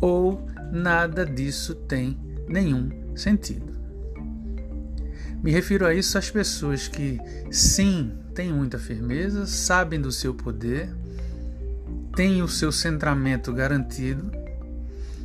Ou 0.00 0.44
nada 0.72 1.24
disso 1.24 1.72
tem 1.72 2.18
nenhum 2.48 2.90
sentido. 3.14 3.70
Me 5.40 5.52
refiro 5.52 5.86
a 5.86 5.94
isso 5.94 6.18
às 6.18 6.28
pessoas 6.28 6.88
que, 6.88 7.18
sim, 7.48 8.12
têm 8.34 8.52
muita 8.52 8.78
firmeza, 8.78 9.46
sabem 9.46 10.00
do 10.00 10.10
seu 10.10 10.34
poder, 10.34 10.92
têm 12.16 12.42
o 12.42 12.48
seu 12.48 12.72
centramento 12.72 13.52
garantido, 13.52 14.32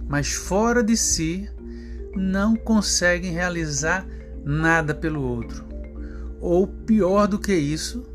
mas 0.08 0.34
fora 0.34 0.84
de 0.84 0.96
si 0.96 1.50
não 2.15 2.56
conseguem 2.56 3.34
realizar 3.34 4.06
nada 4.46 4.94
pelo 4.94 5.24
outro. 5.24 5.75
Ou 6.39 6.68
pior 6.68 7.27
do 7.27 7.39
que 7.39 7.54
isso, 7.54 8.06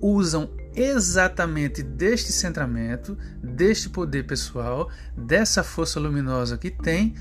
usam 0.00 0.50
exatamente 0.74 1.82
deste 1.82 2.32
centramento, 2.32 3.16
deste 3.42 3.88
poder 3.88 4.24
pessoal, 4.26 4.88
dessa 5.16 5.62
força 5.62 5.98
luminosa 5.98 6.56
que 6.56 6.70
tem, 6.70 7.14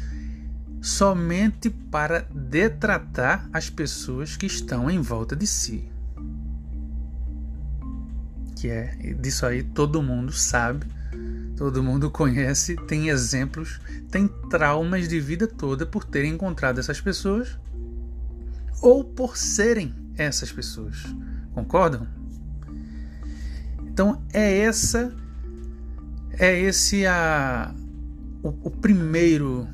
somente 0.81 1.69
para 1.69 2.21
detratar 2.33 3.49
as 3.51 3.69
pessoas 3.69 4.37
que 4.37 4.45
estão 4.45 4.89
em 4.89 5.01
volta 5.01 5.35
de 5.35 5.45
si. 5.45 5.89
Que 8.55 8.69
é 8.69 8.95
disso 9.19 9.45
aí 9.45 9.63
todo 9.63 10.01
mundo 10.01 10.31
sabe, 10.31 10.85
todo 11.57 11.83
mundo 11.83 12.09
conhece, 12.11 12.75
tem 12.87 13.09
exemplos, 13.09 13.79
tem 14.09 14.27
traumas 14.49 15.07
de 15.07 15.19
vida 15.19 15.47
toda 15.47 15.85
por 15.85 16.03
terem 16.03 16.33
encontrado 16.33 16.79
essas 16.79 17.01
pessoas 17.01 17.57
ou 18.81 19.03
por 19.03 19.35
serem 19.35 19.93
essas 20.23 20.51
pessoas. 20.51 21.03
Concordam? 21.53 22.07
Então 23.99 24.23
é 24.33 24.59
essa 24.59 25.13
é 26.31 26.57
esse 26.57 27.05
a 27.05 27.73
o, 28.41 28.47
o 28.47 28.71
primeiro 28.71 29.67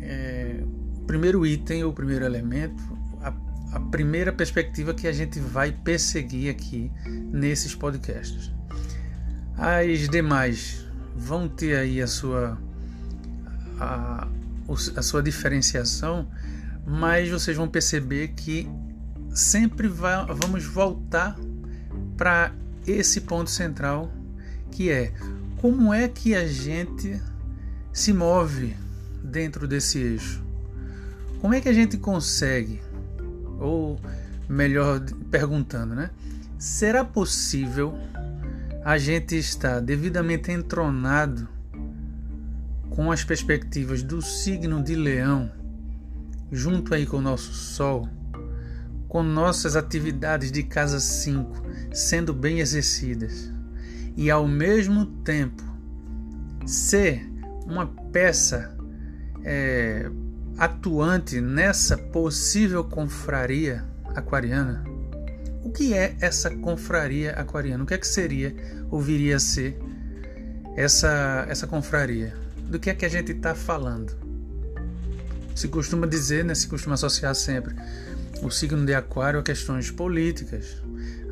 é, 0.00 0.62
o 0.98 1.04
primeiro 1.04 1.44
item 1.44 1.82
o 1.82 1.92
primeiro 1.92 2.24
elemento 2.24 2.80
a, 3.20 3.34
a 3.72 3.80
primeira 3.80 4.32
perspectiva 4.32 4.94
que 4.94 5.08
a 5.08 5.12
gente 5.12 5.40
vai 5.40 5.72
perseguir 5.72 6.50
aqui 6.50 6.92
nesses 7.32 7.74
podcasts. 7.74 8.52
As 9.56 10.08
demais 10.08 10.86
vão 11.16 11.48
ter 11.48 11.76
aí 11.76 12.00
a 12.00 12.06
sua 12.06 12.56
a, 13.80 14.28
a 14.96 15.02
sua 15.02 15.22
diferenciação, 15.22 16.30
mas 16.86 17.28
vocês 17.28 17.56
vão 17.56 17.68
perceber 17.68 18.28
que 18.28 18.68
sempre 19.32 19.88
vai, 19.88 20.26
vamos 20.26 20.64
voltar 20.64 21.38
para 22.16 22.52
esse 22.86 23.22
ponto 23.22 23.50
central 23.50 24.10
que 24.70 24.90
é 24.90 25.12
como 25.60 25.92
é 25.92 26.08
que 26.08 26.34
a 26.34 26.46
gente 26.46 27.20
se 27.92 28.12
move 28.12 28.76
dentro 29.22 29.68
desse 29.68 29.98
eixo? 29.98 30.42
Como 31.40 31.54
é 31.54 31.60
que 31.60 31.68
a 31.68 31.72
gente 31.72 31.98
consegue, 31.98 32.80
ou 33.58 34.00
melhor 34.48 35.00
perguntando, 35.30 35.94
né? 35.94 36.10
Será 36.58 37.04
possível 37.04 37.94
a 38.84 38.96
gente 38.96 39.36
estar 39.36 39.80
devidamente 39.80 40.50
entronado 40.50 41.48
com 42.90 43.10
as 43.12 43.24
perspectivas 43.24 44.02
do 44.02 44.20
signo 44.22 44.82
de 44.82 44.94
Leão, 44.94 45.50
junto 46.50 46.94
aí 46.94 47.06
com 47.06 47.18
o 47.18 47.22
nosso 47.22 47.52
Sol? 47.52 48.08
Com 49.10 49.24
nossas 49.24 49.74
atividades 49.74 50.52
de 50.52 50.62
casa 50.62 51.00
5 51.00 51.62
sendo 51.92 52.32
bem 52.32 52.60
exercidas 52.60 53.50
e 54.16 54.30
ao 54.30 54.46
mesmo 54.46 55.04
tempo 55.04 55.64
ser 56.64 57.28
uma 57.66 57.88
peça 58.12 58.72
é, 59.44 60.08
atuante 60.56 61.40
nessa 61.40 61.98
possível 61.98 62.84
confraria 62.84 63.84
aquariana. 64.14 64.84
O 65.64 65.70
que 65.70 65.92
é 65.92 66.14
essa 66.20 66.48
confraria 66.48 67.32
aquariana? 67.32 67.82
O 67.82 67.86
que 67.86 67.94
é 67.94 67.98
que 67.98 68.06
seria 68.06 68.54
ou 68.90 69.00
viria 69.00 69.36
a 69.36 69.40
ser 69.40 69.76
essa, 70.76 71.46
essa 71.48 71.66
confraria? 71.66 72.32
Do 72.68 72.78
que 72.78 72.88
é 72.88 72.94
que 72.94 73.04
a 73.04 73.08
gente 73.08 73.32
está 73.32 73.56
falando? 73.56 74.16
Se 75.56 75.66
costuma 75.66 76.06
dizer, 76.06 76.44
né, 76.44 76.54
se 76.54 76.68
costuma 76.68 76.94
associar 76.94 77.34
sempre 77.34 77.74
o 78.42 78.50
signo 78.50 78.84
de 78.84 78.94
Aquário 78.94 79.40
a 79.40 79.42
questões 79.42 79.90
políticas, 79.90 80.82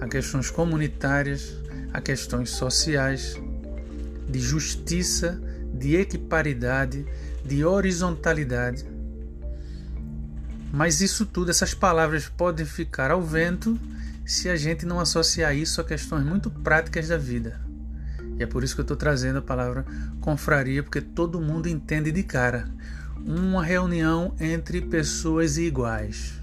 a 0.01 0.07
questões 0.07 0.51
comunitárias, 0.51 1.57
a 1.92 2.01
questões 2.01 2.51
sociais, 2.51 3.37
de 4.29 4.38
justiça, 4.38 5.40
de 5.73 5.97
equiparidade, 5.97 7.07
de 7.44 7.64
horizontalidade. 7.64 8.85
Mas 10.73 11.01
isso 11.01 11.25
tudo, 11.25 11.51
essas 11.51 11.73
palavras 11.73 12.29
podem 12.29 12.66
ficar 12.66 13.11
ao 13.11 13.23
vento 13.23 13.79
se 14.27 14.51
a 14.51 14.57
gente 14.57 14.85
não 14.85 15.01
associar 15.01 15.57
isso 15.57 15.81
a 15.81 15.85
questões 15.85 16.25
muito 16.25 16.51
práticas 16.51 17.09
da 17.09 17.16
vida. 17.16 17.59
E 18.38 18.42
é 18.42 18.47
por 18.47 18.62
isso 18.62 18.75
que 18.75 18.81
eu 18.81 18.85
estou 18.85 18.97
trazendo 18.97 19.38
a 19.38 19.42
palavra 19.42 19.87
confraria, 20.21 20.83
porque 20.83 21.01
todo 21.01 21.40
mundo 21.40 21.68
entende 21.68 22.12
de 22.12 22.23
cara. 22.23 22.68
Uma 23.25 23.64
reunião 23.64 24.35
entre 24.38 24.83
pessoas 24.83 25.57
iguais. 25.57 26.35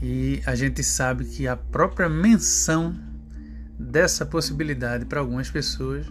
E 0.00 0.40
a 0.46 0.54
gente 0.54 0.82
sabe 0.84 1.24
que 1.24 1.48
a 1.48 1.56
própria 1.56 2.08
menção 2.08 2.94
dessa 3.78 4.24
possibilidade 4.24 5.04
para 5.04 5.20
algumas 5.20 5.50
pessoas 5.50 6.06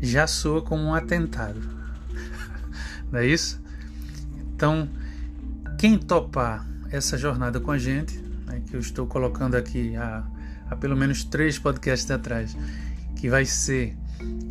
já 0.00 0.26
soa 0.26 0.62
como 0.62 0.82
um 0.82 0.94
atentado. 0.94 1.60
Não 3.10 3.18
é 3.18 3.26
isso? 3.26 3.62
Então, 4.54 4.88
quem 5.78 5.98
topar 5.98 6.66
essa 6.90 7.16
jornada 7.16 7.58
com 7.60 7.70
a 7.70 7.78
gente, 7.78 8.18
né, 8.46 8.62
que 8.66 8.74
eu 8.74 8.80
estou 8.80 9.06
colocando 9.06 9.54
aqui 9.54 9.96
há, 9.96 10.24
há 10.70 10.76
pelo 10.76 10.96
menos 10.96 11.24
três 11.24 11.58
podcasts 11.58 12.10
atrás, 12.10 12.56
que 13.16 13.28
vai 13.28 13.44
ser 13.46 13.96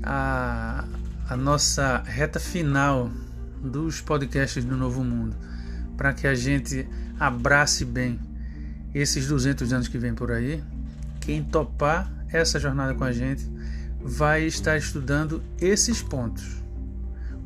a, 0.02 0.86
a 1.30 1.38
nossa 1.38 2.02
reta 2.06 2.40
final 2.40 3.12
dos 3.62 4.02
podcasts 4.02 4.66
do 4.66 4.76
Novo 4.76 5.04
Mundo, 5.04 5.36
para 5.96 6.12
que 6.12 6.28
a 6.28 6.36
gente 6.36 6.88
abrace 7.20 7.86
bem 7.86 8.20
esses 8.94 9.28
200 9.28 9.74
anos 9.74 9.88
que 9.88 9.98
vem 9.98 10.14
por 10.14 10.32
aí, 10.32 10.64
quem 11.20 11.44
topar 11.44 12.12
essa 12.30 12.60
jornada 12.60 12.94
com 12.94 13.04
a 13.04 13.12
gente 13.12 13.50
vai 14.02 14.44
estar 14.44 14.78
estudando 14.78 15.42
esses 15.60 16.02
pontos. 16.02 16.62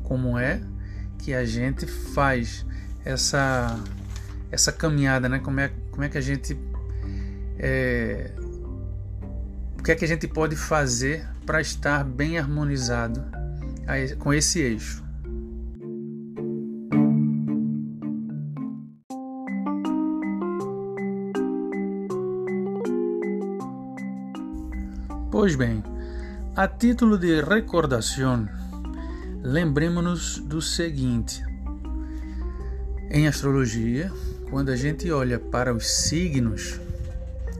Como 0.02 0.38
é 0.38 0.60
que 1.18 1.32
a 1.34 1.44
gente 1.44 1.86
faz 1.86 2.66
essa 3.04 3.78
essa 4.50 4.72
caminhada, 4.72 5.28
né? 5.28 5.38
Como 5.38 5.60
é, 5.60 5.70
como 5.90 6.04
é 6.04 6.08
que 6.08 6.18
a 6.18 6.22
gente 6.22 6.58
é, 7.58 8.30
o 9.78 9.82
que 9.82 9.92
é 9.92 9.94
que 9.94 10.04
a 10.04 10.08
gente 10.08 10.26
pode 10.26 10.56
fazer 10.56 11.26
para 11.44 11.60
estar 11.60 12.04
bem 12.04 12.38
harmonizado 12.38 13.24
com 14.18 14.32
esse 14.32 14.60
eixo? 14.60 15.07
Pois 25.48 25.56
bem, 25.56 25.82
a 26.54 26.68
título 26.68 27.16
de 27.16 27.40
recordação, 27.40 28.46
lembremos-nos 29.42 30.40
do 30.40 30.60
seguinte: 30.60 31.42
em 33.10 33.26
astrologia, 33.26 34.12
quando 34.50 34.68
a 34.68 34.76
gente 34.76 35.10
olha 35.10 35.38
para 35.38 35.72
os 35.72 35.86
signos, 35.86 36.78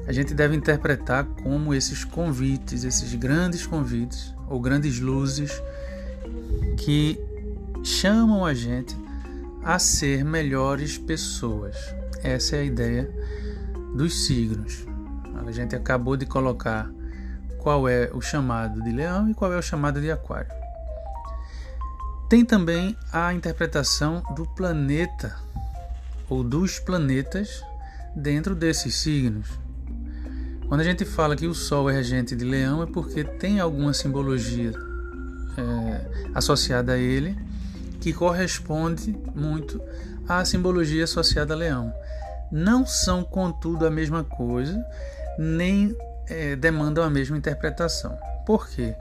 a 0.06 0.12
gente 0.12 0.34
deve 0.34 0.54
interpretar 0.54 1.24
como 1.42 1.72
esses 1.72 2.04
convites, 2.04 2.84
esses 2.84 3.14
grandes 3.14 3.66
convites 3.66 4.34
ou 4.50 4.60
grandes 4.60 5.00
luzes 5.00 5.50
que 6.76 7.18
chamam 7.82 8.44
a 8.44 8.52
gente 8.52 8.94
a 9.64 9.78
ser 9.78 10.26
melhores 10.26 10.98
pessoas. 10.98 11.74
Essa 12.22 12.56
é 12.56 12.60
a 12.60 12.64
ideia 12.64 13.10
dos 13.96 14.26
signos. 14.26 14.86
A 15.46 15.50
gente 15.50 15.74
acabou 15.74 16.18
de 16.18 16.26
colocar 16.26 16.92
qual 17.68 17.86
é 17.86 18.08
o 18.14 18.20
chamado 18.22 18.80
de 18.80 18.90
leão 18.90 19.28
e 19.28 19.34
qual 19.34 19.52
é 19.52 19.58
o 19.58 19.60
chamado 19.60 20.00
de 20.00 20.10
aquário. 20.10 20.50
Tem 22.26 22.42
também 22.42 22.96
a 23.12 23.34
interpretação 23.34 24.22
do 24.34 24.46
planeta 24.46 25.36
ou 26.30 26.42
dos 26.42 26.78
planetas 26.78 27.62
dentro 28.16 28.54
desses 28.54 28.94
signos. 28.94 29.50
Quando 30.66 30.80
a 30.80 30.84
gente 30.84 31.04
fala 31.04 31.36
que 31.36 31.46
o 31.46 31.52
Sol 31.52 31.90
é 31.90 31.92
regente 31.92 32.34
de 32.34 32.42
Leão, 32.42 32.82
é 32.82 32.86
porque 32.86 33.22
tem 33.22 33.60
alguma 33.60 33.92
simbologia 33.92 34.72
é, 35.58 36.30
associada 36.34 36.94
a 36.94 36.96
ele 36.96 37.36
que 38.00 38.14
corresponde 38.14 39.14
muito 39.34 39.78
à 40.26 40.42
simbologia 40.42 41.04
associada 41.04 41.52
a 41.52 41.56
Leão. 41.58 41.92
Não 42.50 42.86
são, 42.86 43.22
contudo, 43.22 43.86
a 43.86 43.90
mesma 43.90 44.24
coisa, 44.24 44.82
nem 45.38 45.94
é, 46.28 46.56
demandam 46.56 47.04
a 47.04 47.10
mesma 47.10 47.36
interpretação. 47.36 48.16
Por 48.46 48.68
quê? 48.68 48.94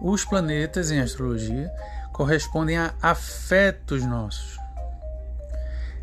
Os 0.00 0.24
planetas 0.24 0.90
em 0.90 1.00
astrologia 1.00 1.70
correspondem 2.12 2.76
a 2.76 2.94
afetos 3.00 4.04
nossos. 4.04 4.58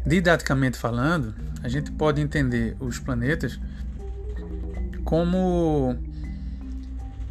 Didaticamente 0.05 0.77
falando, 0.77 1.35
a 1.63 1.67
gente 1.67 1.91
pode 1.91 2.21
entender 2.21 2.77
os 2.79 2.99
planetas 2.99 3.59
como 5.03 5.97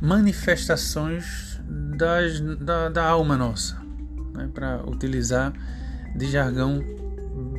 manifestações 0.00 1.60
das, 1.68 2.40
da, 2.40 2.88
da 2.88 3.04
alma 3.04 3.36
nossa, 3.36 3.76
né? 4.34 4.48
para 4.52 4.82
utilizar 4.86 5.52
de 6.14 6.30
jargão 6.30 6.82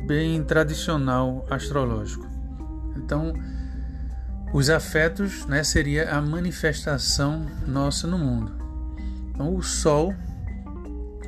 bem 0.06 0.42
tradicional 0.42 1.46
astrológico. 1.50 2.26
Então, 2.96 3.32
os 4.52 4.70
afetos 4.70 5.46
né, 5.46 5.62
seria 5.62 6.10
a 6.10 6.20
manifestação 6.20 7.46
nossa 7.66 8.06
no 8.06 8.18
mundo. 8.18 8.52
Então, 9.30 9.54
o 9.54 9.62
Sol, 9.62 10.14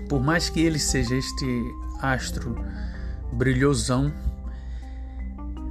por 0.08 0.22
mais 0.22 0.48
que 0.48 0.60
ele 0.60 0.78
seja 0.78 1.14
este 1.14 1.62
astro 2.00 2.56
brilhosão, 3.32 4.12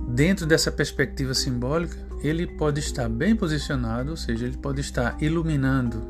dentro 0.10 0.46
dessa 0.46 0.72
perspectiva 0.72 1.34
simbólica, 1.34 1.98
ele 2.22 2.46
pode 2.46 2.80
estar 2.80 3.10
bem 3.10 3.36
posicionado, 3.36 4.12
ou 4.12 4.18
seja, 4.18 4.46
ele 4.46 4.58
pode 4.58 4.82
estar 4.82 5.22
iluminando 5.22 6.02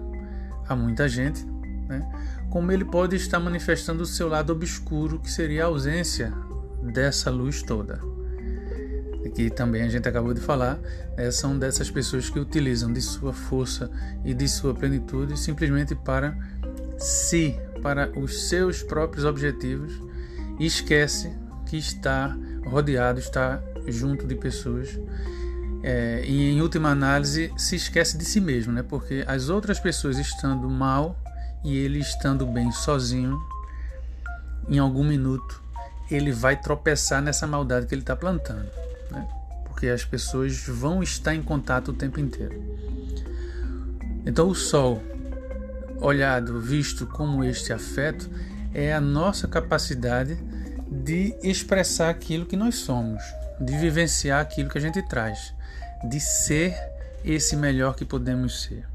a 0.68 0.76
muita 0.76 1.08
gente, 1.08 1.46
né? 1.88 2.08
como 2.50 2.72
ele 2.72 2.86
pode 2.86 3.16
estar 3.16 3.40
manifestando 3.40 4.04
o 4.04 4.06
seu 4.06 4.28
lado 4.28 4.52
obscuro, 4.52 5.20
que 5.20 5.32
seria 5.32 5.64
a 5.64 5.68
ausência 5.68 6.34
dessa 6.82 7.30
luz 7.30 7.62
toda. 7.62 8.00
Que 9.36 9.50
também 9.50 9.84
a 9.84 9.90
gente 9.90 10.08
acabou 10.08 10.34
de 10.34 10.42
falar, 10.42 10.80
né, 11.18 11.32
são 11.32 11.58
dessas 11.58 11.90
pessoas 11.90 12.30
que 12.30 12.40
utilizam 12.40 12.92
de 12.92 13.02
sua 13.02 13.34
força 13.34 13.90
e 14.26 14.34
de 14.34 14.48
sua 14.48 14.74
plenitude 14.74 15.38
simplesmente 15.38 15.96
para 15.96 16.38
si, 16.98 17.58
para 17.82 18.10
os 18.18 18.50
seus 18.50 18.84
próprios 18.84 19.26
objetivos 19.26 19.94
e 20.60 20.66
esquece 20.66 21.32
que 21.66 21.78
está 21.78 22.36
rodeado, 22.66 23.20
está 23.20 23.62
junto 23.88 24.28
de 24.28 24.36
pessoas 24.36 25.00
é, 25.82 26.24
e 26.26 26.52
em 26.52 26.62
última 26.62 26.90
análise 26.90 27.54
se 27.58 27.76
esquece 27.76 28.18
de 28.18 28.26
si 28.26 28.42
mesmo, 28.42 28.74
né? 28.74 28.84
Porque 28.84 29.24
as 29.28 29.50
outras 29.50 29.80
pessoas 29.80 30.18
estando 30.18 30.70
mal 30.70 31.18
e 31.64 31.78
ele 31.78 32.00
estando 32.00 32.46
bem 32.46 32.72
sozinho, 32.72 33.40
em 34.68 34.78
algum 34.78 35.04
minuto 35.04 35.62
ele 36.12 36.32
vai 36.32 36.60
tropeçar 36.60 37.22
nessa 37.22 37.48
maldade 37.48 37.86
que 37.86 37.94
ele 37.94 38.02
está 38.02 38.16
plantando? 38.16 38.70
Porque 39.80 39.88
as 39.88 40.04
pessoas 40.04 40.68
vão 40.68 41.02
estar 41.02 41.34
em 41.34 41.42
contato 41.42 41.92
o 41.92 41.94
tempo 41.94 42.20
inteiro. 42.20 42.62
Então 44.26 44.50
o 44.50 44.54
Sol, 44.54 45.02
olhado, 46.02 46.60
visto 46.60 47.08
como 47.08 47.46
este 47.46 47.72
afeto, 47.72 48.30
é 48.74 48.94
a 48.94 49.00
nossa 49.00 49.48
capacidade 49.48 50.38
de 50.92 51.34
expressar 51.42 52.10
aquilo 52.10 52.46
que 52.46 52.58
nós 52.58 52.76
somos, 52.76 53.24
de 53.58 53.78
vivenciar 53.78 54.42
aquilo 54.42 54.70
que 54.70 54.78
a 54.78 54.82
gente 54.82 55.02
traz, 55.04 55.54
de 56.04 56.20
ser 56.20 56.76
esse 57.24 57.56
melhor 57.56 57.96
que 57.96 58.04
podemos 58.04 58.64
ser. 58.64 58.86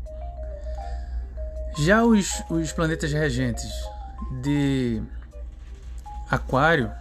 Já 1.78 2.04
os, 2.04 2.42
os 2.50 2.72
planetas 2.72 3.10
regentes 3.10 3.72
de 4.42 5.00
Aquário, 6.30 6.92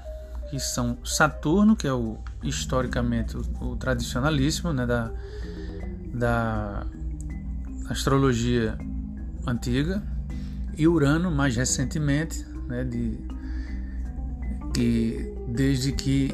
que 0.50 0.58
são 0.58 0.98
Saturno, 1.04 1.76
que 1.76 1.86
é 1.86 1.92
o 1.92 2.18
historicamente 2.44 3.38
o, 3.38 3.42
o 3.62 3.76
né, 4.74 4.86
da, 4.86 5.12
da 6.14 6.86
astrologia 7.90 8.78
antiga, 9.46 10.02
e 10.78 10.88
Urano, 10.88 11.30
mais 11.32 11.56
recentemente, 11.56 12.46
né, 12.68 12.84
de, 12.84 13.20
que 14.74 15.34
desde 15.48 15.92
que 15.92 16.34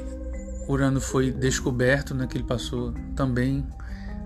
Urano 0.67 1.01
foi 1.01 1.31
descoberto, 1.31 2.13
né, 2.15 2.27
que 2.27 2.37
ele 2.37 2.45
passou 2.45 2.93
também 3.15 3.65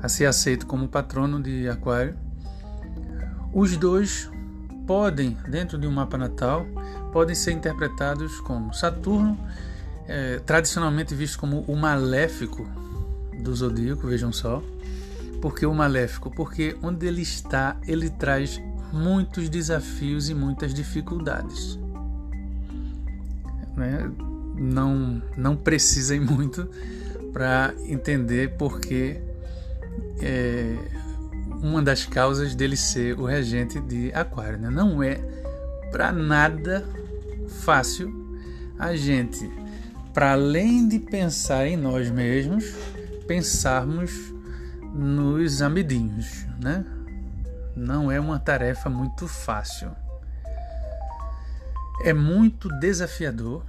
a 0.01 0.09
ser 0.09 0.25
aceito 0.25 0.67
como 0.67 0.87
patrono 0.87 1.41
de 1.41 1.67
Aquário. 1.69 2.15
Os 3.53 3.77
dois 3.77 4.29
podem, 4.85 5.37
dentro 5.47 5.77
de 5.77 5.87
um 5.87 5.91
mapa 5.91 6.17
natal, 6.17 6.65
podem 7.11 7.33
ser 7.33 7.53
interpretados 7.53 8.39
como 8.41 8.73
Saturno, 8.73 9.37
é, 10.07 10.39
tradicionalmente 10.39 11.13
visto 11.15 11.39
como 11.39 11.61
o 11.61 11.75
maléfico 11.75 12.67
do 13.41 13.55
zodíaco, 13.55 14.07
vejam 14.07 14.31
só. 14.31 14.63
Por 15.41 15.55
que 15.55 15.65
o 15.65 15.73
maléfico? 15.73 16.31
Porque 16.31 16.75
onde 16.81 17.05
ele 17.05 17.21
está, 17.21 17.77
ele 17.87 18.09
traz 18.09 18.61
muitos 18.91 19.49
desafios 19.49 20.29
e 20.29 20.33
muitas 20.33 20.73
dificuldades 20.73 21.77
né, 23.75 24.11
não, 24.55 25.21
não 25.35 25.55
precisem 25.55 26.19
muito 26.19 26.67
para 27.31 27.73
entender 27.87 28.55
porque 28.57 29.19
é, 30.21 30.75
uma 31.61 31.81
das 31.81 32.05
causas 32.05 32.53
dele 32.55 32.77
ser 32.77 33.19
o 33.19 33.25
regente 33.25 33.79
de 33.79 34.11
Aquário. 34.13 34.59
Né? 34.59 34.69
Não 34.69 35.01
é 35.01 35.15
para 35.91 36.11
nada 36.11 36.85
fácil 37.47 38.21
a 38.77 38.95
gente, 38.95 39.49
para 40.13 40.33
além 40.33 40.87
de 40.87 40.99
pensar 40.99 41.67
em 41.67 41.75
nós 41.75 42.09
mesmos, 42.09 42.65
pensarmos 43.27 44.11
nos 44.93 45.61
amiguinhos, 45.61 46.45
né? 46.61 46.85
Não 47.75 48.11
é 48.11 48.19
uma 48.19 48.37
tarefa 48.37 48.89
muito 48.89 49.27
fácil 49.27 49.91
é 52.03 52.13
muito 52.13 52.69
desafiador, 52.79 53.63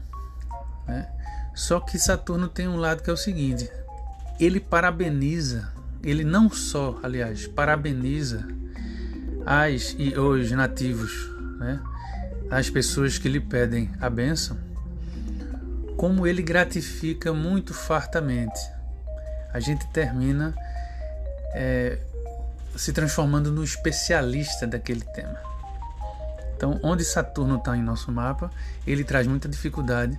né? 0.87 1.09
Só 1.55 1.79
que 1.79 1.99
Saturno 1.99 2.49
tem 2.49 2.67
um 2.67 2.77
lado 2.77 3.03
que 3.03 3.09
é 3.09 3.13
o 3.13 3.17
seguinte: 3.17 3.71
ele 4.41 4.59
parabeniza, 4.59 5.73
ele 6.03 6.25
não 6.25 6.51
só, 6.51 6.99
aliás, 7.03 7.47
parabeniza 7.47 8.47
as 9.47 9.95
e 9.99 10.19
os 10.19 10.51
nativos, 10.51 11.31
né? 11.59 11.81
As 12.51 12.69
pessoas 12.69 13.19
que 13.19 13.29
lhe 13.29 13.41
pedem 13.41 13.91
a 14.01 14.11
bênção, 14.11 14.59
como 15.97 16.27
ele 16.27 16.43
gratifica 16.43 17.33
muito 17.33 17.73
fartamente. 17.73 18.61
A 19.53 19.61
gente 19.61 19.87
termina 19.89 20.55
é, 21.55 21.99
se 22.77 22.93
transformando 22.93 23.53
no 23.53 23.63
especialista 23.63 24.67
daquele 24.67 25.03
tema. 25.03 25.39
Então, 26.57 26.79
onde 26.83 27.05
Saturno 27.05 27.57
está 27.57 27.77
em 27.77 27.83
nosso 27.83 28.11
mapa, 28.11 28.51
ele 28.87 29.05
traz 29.05 29.27
muita 29.27 29.49
dificuldade, 29.49 30.19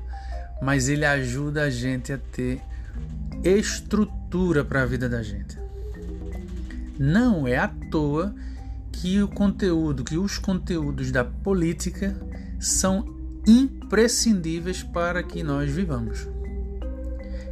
mas 0.62 0.88
ele 0.88 1.06
ajuda 1.06 1.64
a 1.64 1.70
gente 1.70 2.14
a 2.14 2.18
ter 2.18 2.62
estrutura 3.44 4.64
para 4.64 4.84
a 4.84 4.86
vida 4.86 5.10
da 5.10 5.22
gente. 5.22 5.58
Não 6.98 7.48
é 7.48 7.58
à 7.58 7.68
toa 7.68 8.34
que 8.92 9.22
o 9.22 9.28
conteúdo, 9.28 10.04
que 10.04 10.18
os 10.18 10.38
conteúdos 10.38 11.12
da 11.12 11.24
política 11.24 12.16
são 12.60 13.15
imprescindíveis 13.48 14.84
para 14.84 15.22
que 15.24 15.44
nós 15.44 15.72
vivamos. 15.72 16.28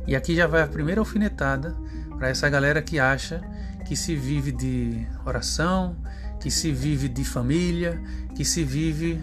E 0.07 0.15
aqui 0.15 0.35
já 0.35 0.47
vai 0.47 0.61
a 0.61 0.67
primeira 0.67 1.01
alfinetada 1.01 1.75
para 2.17 2.29
essa 2.29 2.49
galera 2.49 2.81
que 2.81 2.99
acha 2.99 3.41
que 3.85 3.95
se 3.95 4.15
vive 4.15 4.51
de 4.51 5.05
oração, 5.25 5.95
que 6.39 6.49
se 6.49 6.71
vive 6.71 7.07
de 7.07 7.23
família, 7.23 8.01
que 8.35 8.43
se 8.43 8.63
vive, 8.63 9.21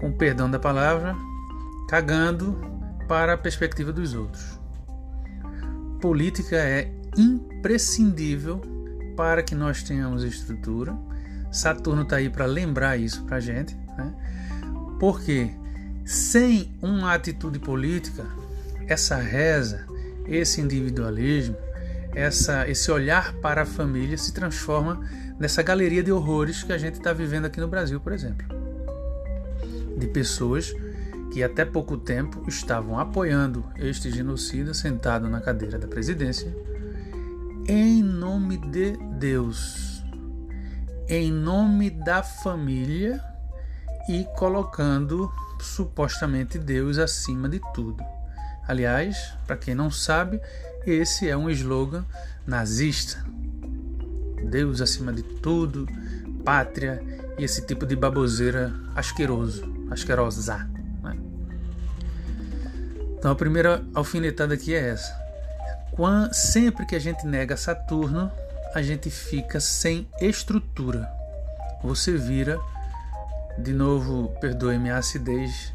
com 0.00 0.12
perdão 0.12 0.50
da 0.50 0.58
palavra, 0.58 1.14
cagando 1.88 2.58
para 3.08 3.34
a 3.34 3.38
perspectiva 3.38 3.92
dos 3.92 4.14
outros. 4.14 4.58
Política 6.00 6.56
é 6.56 6.92
imprescindível 7.16 8.60
para 9.16 9.42
que 9.42 9.54
nós 9.54 9.82
tenhamos 9.82 10.22
estrutura. 10.22 10.96
Saturno 11.50 12.02
está 12.02 12.16
aí 12.16 12.28
para 12.28 12.44
lembrar 12.44 12.96
isso 12.96 13.24
para 13.24 13.36
a 13.36 13.40
gente, 13.40 13.74
né? 13.96 14.14
porque 15.00 15.50
sem 16.06 16.72
uma 16.80 17.12
atitude 17.14 17.58
política, 17.58 18.24
essa 18.86 19.16
reza, 19.16 19.84
esse 20.28 20.60
individualismo, 20.60 21.56
essa, 22.14 22.66
esse 22.68 22.90
olhar 22.92 23.34
para 23.34 23.62
a 23.62 23.66
família 23.66 24.16
se 24.16 24.32
transforma 24.32 25.00
nessa 25.36 25.62
galeria 25.64 26.04
de 26.04 26.12
horrores 26.12 26.62
que 26.62 26.72
a 26.72 26.78
gente 26.78 26.94
está 26.94 27.12
vivendo 27.12 27.46
aqui 27.46 27.60
no 27.60 27.66
Brasil, 27.66 28.00
por 28.00 28.12
exemplo. 28.12 28.46
De 29.98 30.06
pessoas 30.06 30.72
que 31.32 31.42
até 31.42 31.64
pouco 31.64 31.96
tempo 31.96 32.44
estavam 32.46 32.98
apoiando 33.00 33.64
este 33.76 34.08
genocida 34.10 34.72
sentado 34.72 35.28
na 35.28 35.40
cadeira 35.40 35.76
da 35.76 35.88
presidência, 35.88 36.56
em 37.66 38.00
nome 38.00 38.58
de 38.58 38.96
Deus, 39.18 40.04
em 41.08 41.32
nome 41.32 41.90
da 41.90 42.22
família 42.22 43.20
e 44.08 44.24
colocando 44.36 45.30
supostamente 45.60 46.58
Deus 46.58 46.98
acima 46.98 47.48
de 47.48 47.60
tudo. 47.74 48.02
Aliás, 48.66 49.32
para 49.46 49.56
quem 49.56 49.74
não 49.74 49.90
sabe, 49.90 50.40
esse 50.86 51.28
é 51.28 51.36
um 51.36 51.48
slogan 51.50 52.04
nazista. 52.46 53.24
Deus 54.44 54.80
acima 54.80 55.12
de 55.12 55.22
tudo, 55.22 55.86
pátria 56.44 57.02
e 57.38 57.44
esse 57.44 57.62
tipo 57.62 57.84
de 57.84 57.96
baboseira 57.96 58.72
asqueroso, 58.94 59.64
asquerosa. 59.90 60.68
Né? 61.02 61.16
Então 63.18 63.30
a 63.30 63.34
primeira 63.34 63.84
alfinetada 63.94 64.54
aqui 64.54 64.74
é 64.74 64.90
essa. 64.90 65.26
Quando, 65.92 66.32
sempre 66.34 66.86
que 66.86 66.94
a 66.94 67.00
gente 67.00 67.26
nega 67.26 67.56
Saturno, 67.56 68.30
a 68.74 68.82
gente 68.82 69.10
fica 69.10 69.58
sem 69.58 70.06
estrutura. 70.20 71.08
Você 71.82 72.16
vira, 72.16 72.58
de 73.58 73.72
novo, 73.72 74.34
perdoe-me 74.40 74.90
a 74.90 74.98
acidez 74.98 75.72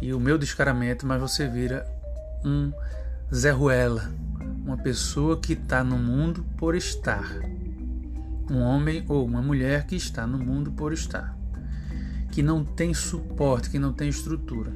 e 0.00 0.12
o 0.12 0.20
meu 0.20 0.38
descaramento, 0.38 1.06
mas 1.06 1.20
você 1.20 1.48
vira 1.48 1.86
um 2.44 2.72
Zé 3.34 3.50
Ruela, 3.50 4.12
uma 4.64 4.76
pessoa 4.76 5.38
que 5.40 5.54
está 5.54 5.82
no 5.82 5.98
mundo 5.98 6.44
por 6.56 6.74
estar. 6.74 7.28
Um 8.50 8.60
homem 8.60 9.04
ou 9.08 9.24
uma 9.24 9.42
mulher 9.42 9.86
que 9.86 9.96
está 9.96 10.26
no 10.26 10.38
mundo 10.38 10.70
por 10.70 10.92
estar. 10.92 11.36
Que 12.30 12.42
não 12.42 12.64
tem 12.64 12.92
suporte, 12.94 13.70
que 13.70 13.78
não 13.78 13.92
tem 13.92 14.08
estrutura. 14.08 14.72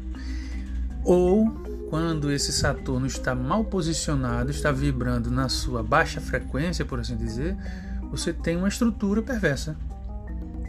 Ou 1.04 1.50
quando 1.88 2.30
esse 2.30 2.52
Saturno 2.52 3.06
está 3.06 3.34
mal 3.34 3.64
posicionado, 3.64 4.50
está 4.50 4.72
vibrando 4.72 5.30
na 5.30 5.48
sua 5.48 5.82
baixa 5.82 6.20
frequência, 6.20 6.84
por 6.84 7.00
assim 7.00 7.16
dizer, 7.16 7.56
você 8.10 8.32
tem 8.32 8.56
uma 8.56 8.68
estrutura 8.68 9.22
perversa. 9.22 9.76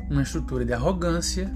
Uma 0.10 0.24
estrutura 0.24 0.66
de 0.66 0.74
arrogância, 0.74 1.52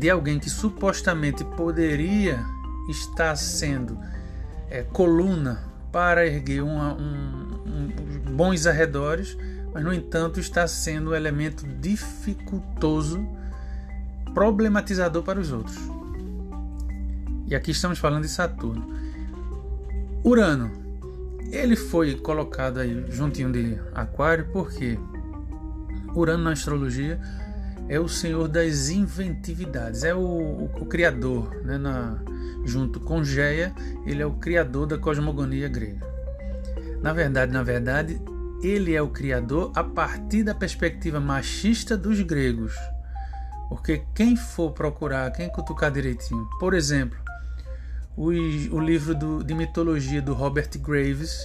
de 0.00 0.08
alguém 0.08 0.38
que 0.38 0.48
supostamente 0.48 1.44
poderia 1.44 2.42
estar 2.88 3.36
sendo 3.36 3.98
é, 4.70 4.82
coluna 4.82 5.62
para 5.92 6.26
erguer 6.26 6.62
uma, 6.62 6.94
um, 6.94 7.60
um, 7.66 8.32
bons 8.34 8.66
arredores, 8.66 9.36
mas 9.74 9.84
no 9.84 9.92
entanto 9.92 10.40
está 10.40 10.66
sendo 10.66 11.10
um 11.10 11.14
elemento 11.14 11.66
dificultoso, 11.66 13.22
problematizador 14.32 15.22
para 15.22 15.38
os 15.38 15.52
outros. 15.52 15.76
E 17.46 17.54
aqui 17.54 17.70
estamos 17.70 17.98
falando 17.98 18.22
de 18.22 18.30
Saturno. 18.30 18.88
Urano. 20.24 20.80
Ele 21.52 21.76
foi 21.76 22.14
colocado 22.14 22.78
aí 22.78 23.04
juntinho 23.10 23.52
de 23.52 23.76
Aquário 23.94 24.48
porque 24.50 24.98
Urano 26.14 26.44
na 26.44 26.52
astrologia 26.52 27.20
é 27.90 27.98
o 27.98 28.08
senhor 28.08 28.46
das 28.46 28.88
inventividades, 28.88 30.04
é 30.04 30.14
o, 30.14 30.20
o, 30.20 30.64
o 30.80 30.86
criador, 30.86 31.52
né, 31.64 31.76
na, 31.76 32.18
junto 32.64 33.00
com 33.00 33.24
Geia, 33.24 33.74
ele 34.06 34.22
é 34.22 34.26
o 34.26 34.34
criador 34.34 34.86
da 34.86 34.96
cosmogonia 34.96 35.68
grega. 35.68 36.06
Na 37.02 37.12
verdade, 37.12 37.52
na 37.52 37.64
verdade, 37.64 38.22
ele 38.62 38.94
é 38.94 39.02
o 39.02 39.08
criador 39.08 39.72
a 39.74 39.82
partir 39.82 40.44
da 40.44 40.54
perspectiva 40.54 41.18
machista 41.18 41.96
dos 41.96 42.20
gregos. 42.20 42.76
Porque 43.68 44.04
quem 44.14 44.36
for 44.36 44.70
procurar, 44.70 45.32
quem 45.32 45.48
cutucar 45.48 45.90
direitinho, 45.90 46.48
por 46.60 46.74
exemplo, 46.74 47.18
o, 48.16 48.28
o 48.28 48.78
livro 48.78 49.16
do, 49.16 49.42
de 49.42 49.52
mitologia 49.52 50.22
do 50.22 50.32
Robert 50.32 50.70
Graves, 50.78 51.40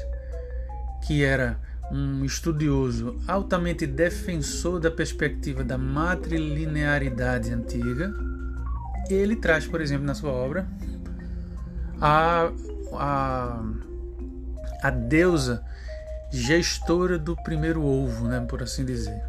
que 1.08 1.24
era 1.24 1.60
um 1.92 2.26
estudioso 2.26 3.18
altamente 3.28 3.86
defensor 3.86 4.80
da 4.80 4.90
perspectiva 4.90 5.64
da 5.64 5.78
matrilinearidade 5.78 7.54
antiga, 7.54 8.14
ele 9.10 9.36
traz, 9.36 9.68
por 9.68 9.82
exemplo, 9.82 10.06
na 10.06 10.16
sua 10.16 10.32
obra, 10.32 10.68
a, 12.02 12.52
a, 12.94 13.64
a 14.82 14.90
deusa 14.90 15.64
gestora 16.32 17.18
do 17.18 17.36
primeiro 17.36 17.84
ovo, 17.84 18.28
né, 18.28 18.40
por 18.42 18.64
assim 18.64 18.84
dizer. 18.84 19.22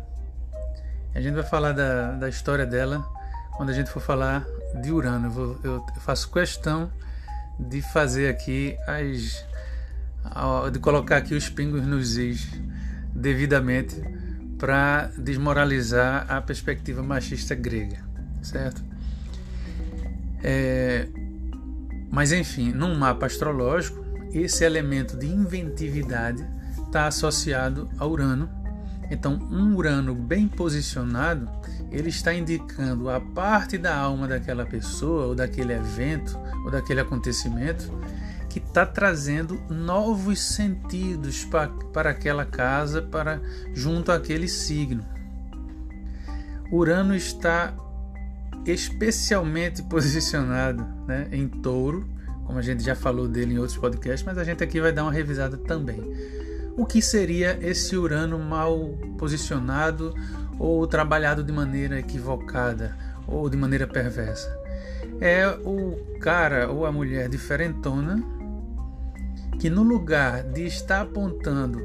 A 1.15 1.21
gente 1.21 1.35
vai 1.35 1.45
falar 1.45 1.73
da, 1.73 2.13
da 2.13 2.29
história 2.29 2.67
dela 2.67 3.07
quando 3.57 3.71
a 3.71 3.73
gente 3.73 3.91
for 3.91 4.01
falar 4.01 4.45
de 4.83 4.93
Urano. 4.93 5.29
Eu, 5.29 5.31
vou, 5.31 5.59
eu 5.65 5.87
faço 6.01 6.31
questão 6.31 6.91
de 7.59 7.81
fazer 7.81 8.29
aqui 8.29 8.77
as 8.87 9.45
de 10.73 10.79
colocar 10.79 11.19
aqui 11.19 11.35
os 11.35 11.49
pingos 11.49 11.87
nos 11.87 12.17
is 12.17 12.49
devidamente 13.15 13.97
para 14.59 15.11
desmoralizar 15.19 16.27
a 16.29 16.41
perspectiva 16.41 17.03
machista 17.03 17.55
grega, 17.55 17.99
certo? 18.43 18.83
É, 20.43 21.09
mas 22.11 22.33
enfim, 22.33 22.73
num 22.73 22.97
mapa 22.97 23.27
astrológico, 23.27 24.05
esse 24.33 24.65
elemento 24.65 25.17
de 25.17 25.27
inventividade 25.27 26.47
está 26.87 27.07
associado 27.07 27.89
a 27.99 28.07
Urano. 28.07 28.49
Então, 29.11 29.35
um 29.35 29.75
Urano 29.77 30.15
bem 30.15 30.49
posicionado, 30.49 31.49
ele 31.91 32.09
está 32.09 32.35
indicando 32.35 33.09
a 33.09 33.21
parte 33.21 33.79
da 33.79 33.97
alma 33.97 34.27
daquela 34.27 34.67
pessoa, 34.67 35.27
ou 35.27 35.35
daquele 35.35 35.73
evento, 35.73 36.39
ou 36.65 36.71
daquele 36.71 37.01
acontecimento, 37.01 37.93
que 38.57 38.61
está 38.67 38.87
trazendo 38.87 39.61
novos 39.69 40.41
sentidos 40.41 41.45
para, 41.45 41.69
para 41.93 42.09
aquela 42.09 42.47
casa, 42.47 43.03
para 43.03 43.39
junto 43.75 44.11
àquele 44.11 44.49
signo. 44.49 45.05
Urano 46.73 47.15
está 47.15 47.75
especialmente 48.65 49.83
posicionado 49.91 50.83
né, 51.07 51.29
em 51.33 51.47
touro, 51.47 52.09
como 52.47 52.59
a 52.59 52.63
gente 52.63 52.83
já 52.83 52.95
falou 52.95 53.29
dele 53.29 53.53
em 53.53 53.59
outros 53.59 53.77
podcasts, 53.77 54.25
mas 54.25 54.39
a 54.39 54.45
gente 54.45 54.65
aqui 54.65 54.81
vai 54.81 54.91
dar 54.91 55.03
uma 55.03 55.13
revisada 55.13 55.59
também. 55.59 56.01
O 56.79 56.87
que 56.87 57.03
seria 57.03 57.59
esse 57.61 57.95
Urano 57.95 58.39
mal 58.39 58.89
posicionado 59.19 60.15
ou 60.59 60.87
trabalhado 60.87 61.45
de 61.45 61.53
maneira 61.53 61.99
equivocada 61.99 62.97
ou 63.27 63.51
de 63.51 63.57
maneira 63.59 63.87
perversa? 63.87 64.49
É 65.21 65.47
o 65.47 65.95
cara 66.21 66.71
ou 66.71 66.87
a 66.87 66.93
mulher 66.93 67.29
diferentona 67.29 68.36
que, 69.59 69.71
no 69.71 69.83
lugar 69.83 70.43
de 70.43 70.67
estar 70.67 71.03
apontando 71.03 71.81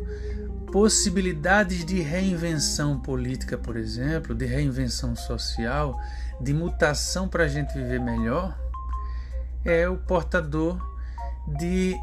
possibilidades 0.71 1.84
de 1.84 2.01
reinvenção 2.01 2.99
política, 2.99 3.57
por 3.57 3.75
exemplo, 3.75 4.34
de 4.34 4.45
reinvenção 4.45 5.15
social, 5.15 5.99
de 6.39 6.53
mutação 6.53 7.27
para 7.27 7.43
a 7.43 7.47
gente 7.47 7.73
viver 7.73 7.99
melhor, 7.99 8.57
é 9.65 9.88
o 9.88 9.97
portador 9.97 10.79
de 11.60 11.95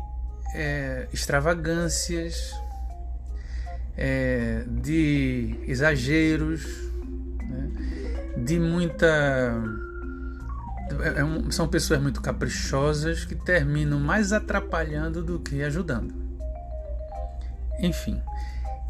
é, 0.55 1.09
extravagâncias, 1.13 2.55
é, 3.97 4.65
de 4.67 5.59
exageros, 5.67 6.65
né, 7.41 7.71
de 8.37 8.59
muita. 8.59 9.88
É, 11.03 11.21
é 11.21 11.53
são 11.53 11.69
pessoas 11.69 12.01
muito 12.01 12.21
caprichosas 12.21 13.25
que 13.25 13.35
terminam 13.35 13.99
mais 13.99 14.33
atrapalhando 14.33 15.23
do 15.23 15.39
que 15.39 15.63
ajudando. 15.63 16.15
Enfim, 17.81 18.21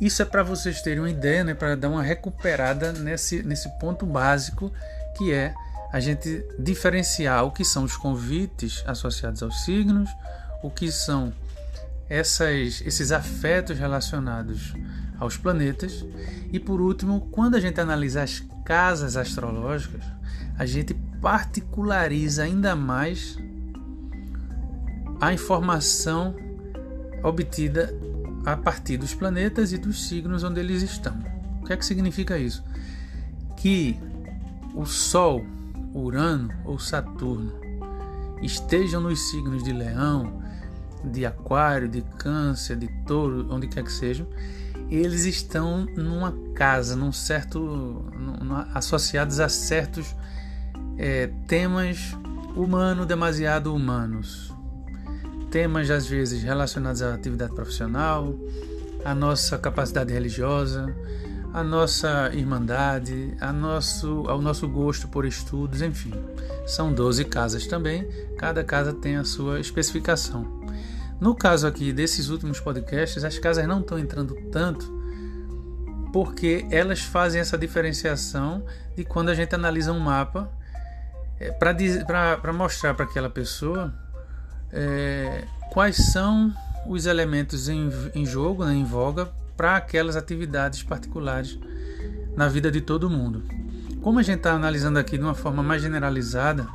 isso 0.00 0.22
é 0.22 0.24
para 0.24 0.42
vocês 0.42 0.80
terem 0.80 1.00
uma 1.00 1.10
ideia, 1.10 1.44
né, 1.44 1.54
para 1.54 1.76
dar 1.76 1.88
uma 1.88 2.02
recuperada 2.02 2.92
nesse, 2.92 3.42
nesse 3.42 3.68
ponto 3.78 4.06
básico 4.06 4.72
que 5.16 5.32
é 5.32 5.54
a 5.92 6.00
gente 6.00 6.44
diferenciar 6.58 7.44
o 7.44 7.50
que 7.50 7.64
são 7.64 7.82
os 7.82 7.96
convites 7.96 8.84
associados 8.86 9.42
aos 9.42 9.64
signos, 9.64 10.08
o 10.62 10.70
que 10.70 10.92
são 10.92 11.32
essas, 12.08 12.82
esses 12.84 13.10
afetos 13.10 13.78
relacionados 13.78 14.74
aos 15.18 15.36
planetas 15.36 16.04
e 16.52 16.60
por 16.60 16.80
último, 16.80 17.28
quando 17.32 17.56
a 17.56 17.60
gente 17.60 17.80
analisa 17.80 18.22
as 18.22 18.42
casas 18.64 19.16
astrológicas, 19.16 20.04
a 20.58 20.64
gente 20.64 20.94
particulariza 21.20 22.44
ainda 22.44 22.76
mais 22.76 23.38
a 25.20 25.32
informação 25.32 26.34
obtida 27.22 27.94
a 28.44 28.56
partir 28.56 28.96
dos 28.96 29.14
planetas 29.14 29.72
e 29.72 29.78
dos 29.78 30.08
signos 30.08 30.44
onde 30.44 30.60
eles 30.60 30.82
estão. 30.82 31.18
O 31.60 31.66
que 31.66 31.72
é 31.72 31.76
que 31.76 31.84
significa 31.84 32.38
isso? 32.38 32.64
Que 33.56 33.98
o 34.74 34.86
Sol, 34.86 35.44
Urano 35.92 36.52
ou 36.64 36.78
Saturno 36.78 37.52
estejam 38.40 39.00
nos 39.00 39.30
signos 39.30 39.64
de 39.64 39.72
Leão, 39.72 40.40
de 41.04 41.26
Aquário, 41.26 41.88
de 41.88 42.02
Câncer, 42.16 42.76
de 42.76 42.88
Touro, 43.04 43.46
onde 43.50 43.66
quer 43.66 43.82
que 43.82 43.92
sejam, 43.92 44.26
eles 44.88 45.24
estão 45.24 45.84
numa 45.96 46.32
casa, 46.54 46.96
num 46.96 47.12
certo, 47.12 48.04
associados 48.74 49.40
a 49.40 49.48
certos 49.48 50.14
é, 50.98 51.30
temas 51.46 52.16
humano 52.56 53.06
demasiado 53.06 53.74
humanos, 53.74 54.52
temas 55.50 55.88
às 55.90 56.06
vezes 56.06 56.42
relacionados 56.42 57.00
à 57.02 57.14
atividade 57.14 57.54
profissional, 57.54 58.34
à 59.04 59.14
nossa 59.14 59.56
capacidade 59.56 60.12
religiosa, 60.12 60.92
a 61.54 61.62
nossa 61.62 62.30
irmandade, 62.34 63.34
a 63.40 63.52
nosso, 63.52 64.24
ao 64.26 64.42
nosso 64.42 64.68
gosto 64.68 65.08
por 65.08 65.24
estudos, 65.24 65.80
enfim. 65.80 66.12
São 66.66 66.92
12 66.92 67.24
casas 67.26 67.66
também, 67.66 68.06
cada 68.36 68.62
casa 68.64 68.92
tem 68.92 69.16
a 69.16 69.24
sua 69.24 69.60
especificação. 69.60 70.58
No 71.20 71.34
caso 71.34 71.66
aqui 71.66 71.92
desses 71.92 72.28
últimos 72.28 72.60
podcasts, 72.60 73.24
as 73.24 73.38
casas 73.38 73.66
não 73.66 73.80
estão 73.80 73.98
entrando 73.98 74.34
tanto 74.52 74.98
porque 76.12 76.66
elas 76.70 77.00
fazem 77.00 77.40
essa 77.40 77.58
diferenciação 77.58 78.64
de 78.96 79.04
quando 79.04 79.28
a 79.28 79.34
gente 79.34 79.54
analisa 79.54 79.92
um 79.92 80.00
mapa 80.00 80.50
é, 81.40 81.50
para 81.50 82.52
mostrar 82.52 82.94
para 82.94 83.04
aquela 83.04 83.30
pessoa 83.30 83.92
é, 84.72 85.44
quais 85.70 85.96
são 85.96 86.52
os 86.86 87.06
elementos 87.06 87.68
em, 87.68 87.90
em 88.14 88.24
jogo, 88.24 88.64
né, 88.64 88.74
em 88.74 88.84
voga, 88.84 89.28
para 89.56 89.76
aquelas 89.76 90.16
atividades 90.16 90.82
particulares 90.82 91.58
na 92.36 92.48
vida 92.48 92.70
de 92.70 92.80
todo 92.80 93.10
mundo. 93.10 93.42
Como 94.00 94.18
a 94.18 94.22
gente 94.22 94.38
está 94.38 94.52
analisando 94.52 94.98
aqui 94.98 95.18
de 95.18 95.24
uma 95.24 95.34
forma 95.34 95.62
mais 95.62 95.82
generalizada, 95.82 96.66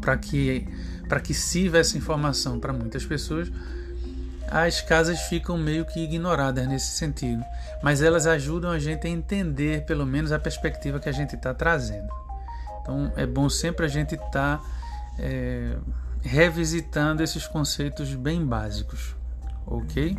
para 0.00 0.16
que, 0.16 0.66
que 1.22 1.34
sirva 1.34 1.78
essa 1.78 1.98
informação 1.98 2.58
para 2.58 2.72
muitas 2.72 3.04
pessoas, 3.04 3.50
as 4.50 4.80
casas 4.80 5.20
ficam 5.22 5.58
meio 5.58 5.84
que 5.84 6.00
ignoradas 6.00 6.66
nesse 6.66 6.96
sentido, 6.96 7.44
mas 7.82 8.02
elas 8.02 8.26
ajudam 8.26 8.70
a 8.70 8.78
gente 8.78 9.06
a 9.06 9.10
entender 9.10 9.84
pelo 9.84 10.06
menos 10.06 10.32
a 10.32 10.38
perspectiva 10.38 10.98
que 10.98 11.08
a 11.08 11.12
gente 11.12 11.36
está 11.36 11.52
trazendo. 11.52 12.08
Então 12.90 13.12
é 13.14 13.24
bom 13.24 13.48
sempre 13.48 13.86
a 13.86 13.88
gente 13.88 14.16
estar 14.16 14.58
tá, 14.58 14.60
é, 15.16 15.76
revisitando 16.22 17.22
esses 17.22 17.46
conceitos 17.46 18.12
bem 18.16 18.44
básicos, 18.44 19.14
ok? 19.64 20.16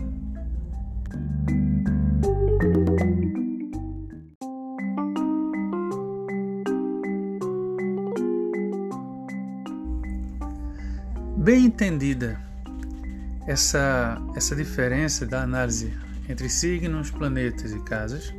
Bem 11.35 11.65
entendida 11.65 12.39
essa, 13.45 14.17
essa 14.33 14.55
diferença 14.55 15.25
da 15.25 15.41
análise 15.41 15.93
entre 16.29 16.47
signos, 16.47 17.11
planetas 17.11 17.73
e 17.73 17.79
casas, 17.79 18.33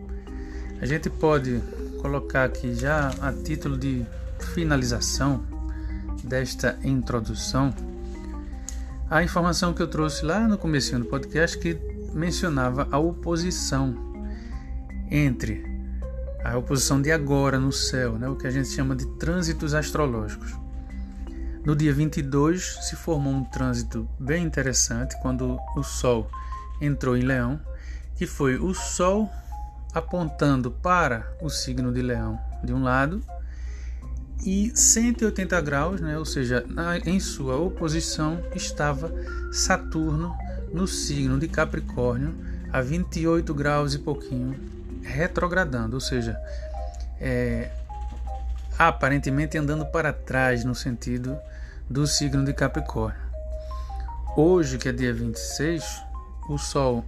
a 0.81 0.87
gente 0.87 1.11
pode 1.11 1.61
colocar 2.01 2.45
aqui 2.45 2.75
já 2.75 3.11
a 3.21 3.31
título 3.31 3.77
de 3.77 4.07
finalização 4.43 5.45
desta 6.25 6.79
introdução 6.85 7.73
a 9.13 9.23
informação 9.23 9.75
que 9.75 9.83
eu 9.83 9.87
trouxe 9.89 10.25
lá 10.25 10.49
no 10.49 10.57
começo 10.57 10.99
do 10.99 11.05
podcast 11.05 11.59
que 11.59 11.79
mencionava 12.15 12.89
a 12.91 12.99
oposição 12.99 13.95
entre 15.11 15.63
a 16.43 16.57
oposição 16.57 17.01
de 17.03 17.13
agora 17.13 17.59
no 17.59 17.71
céu, 17.71 18.19
né, 18.19 18.27
o 18.27 18.37
que 18.37 18.47
a 18.47 18.51
gente 18.51 18.71
chama 18.71 18.97
de 18.97 19.05
trânsitos 19.19 19.75
astrológicos. 19.75 20.55
No 21.63 21.77
dia 21.77 21.93
22 21.93 22.79
se 22.89 22.97
formou 22.97 23.35
um 23.35 23.45
trânsito 23.45 24.09
bem 24.19 24.47
interessante 24.47 25.15
quando 25.21 25.59
o 25.77 25.83
Sol 25.83 26.31
entrou 26.81 27.15
em 27.15 27.21
Leão, 27.21 27.61
que 28.17 28.27
foi 28.27 28.57
o 28.57 28.73
Sol 28.73 29.31
apontando 29.93 30.71
para 30.71 31.31
o 31.43 31.51
signo 31.51 31.93
de 31.93 32.01
Leão 32.01 32.41
de 32.65 32.73
um 32.73 32.83
lado 32.83 33.23
e 34.45 34.73
180 34.75 35.61
graus, 35.61 36.01
né, 36.01 36.19
ou 36.19 36.25
seja, 36.25 36.65
na, 36.69 36.99
em 36.99 37.21
sua 37.21 37.57
oposição 37.57 38.43
estava 38.55 39.13
Saturno 39.53 40.35
no 40.73 40.87
signo 40.87 41.39
de 41.39 41.47
Capricórnio 41.47 42.35
a 42.73 42.81
28 42.81 43.55
graus 43.55 43.95
e 43.95 43.99
pouquinho, 43.99 44.59
retrogradando, 45.03 45.95
ou 45.95 46.01
seja, 46.01 46.37
é, 47.21 47.71
aparentemente 48.79 49.59
andando 49.59 49.85
para 49.87 50.13
trás 50.13 50.65
no 50.65 50.75
sentido 50.75 51.37
do 51.89 52.07
signo 52.07 52.45
de 52.45 52.53
Capricórnio. 52.53 53.21
Hoje, 54.37 54.79
que 54.79 54.89
é 54.89 54.93
dia 54.93 55.13
26, 55.13 55.85
o 56.49 56.57
Sol 56.57 57.05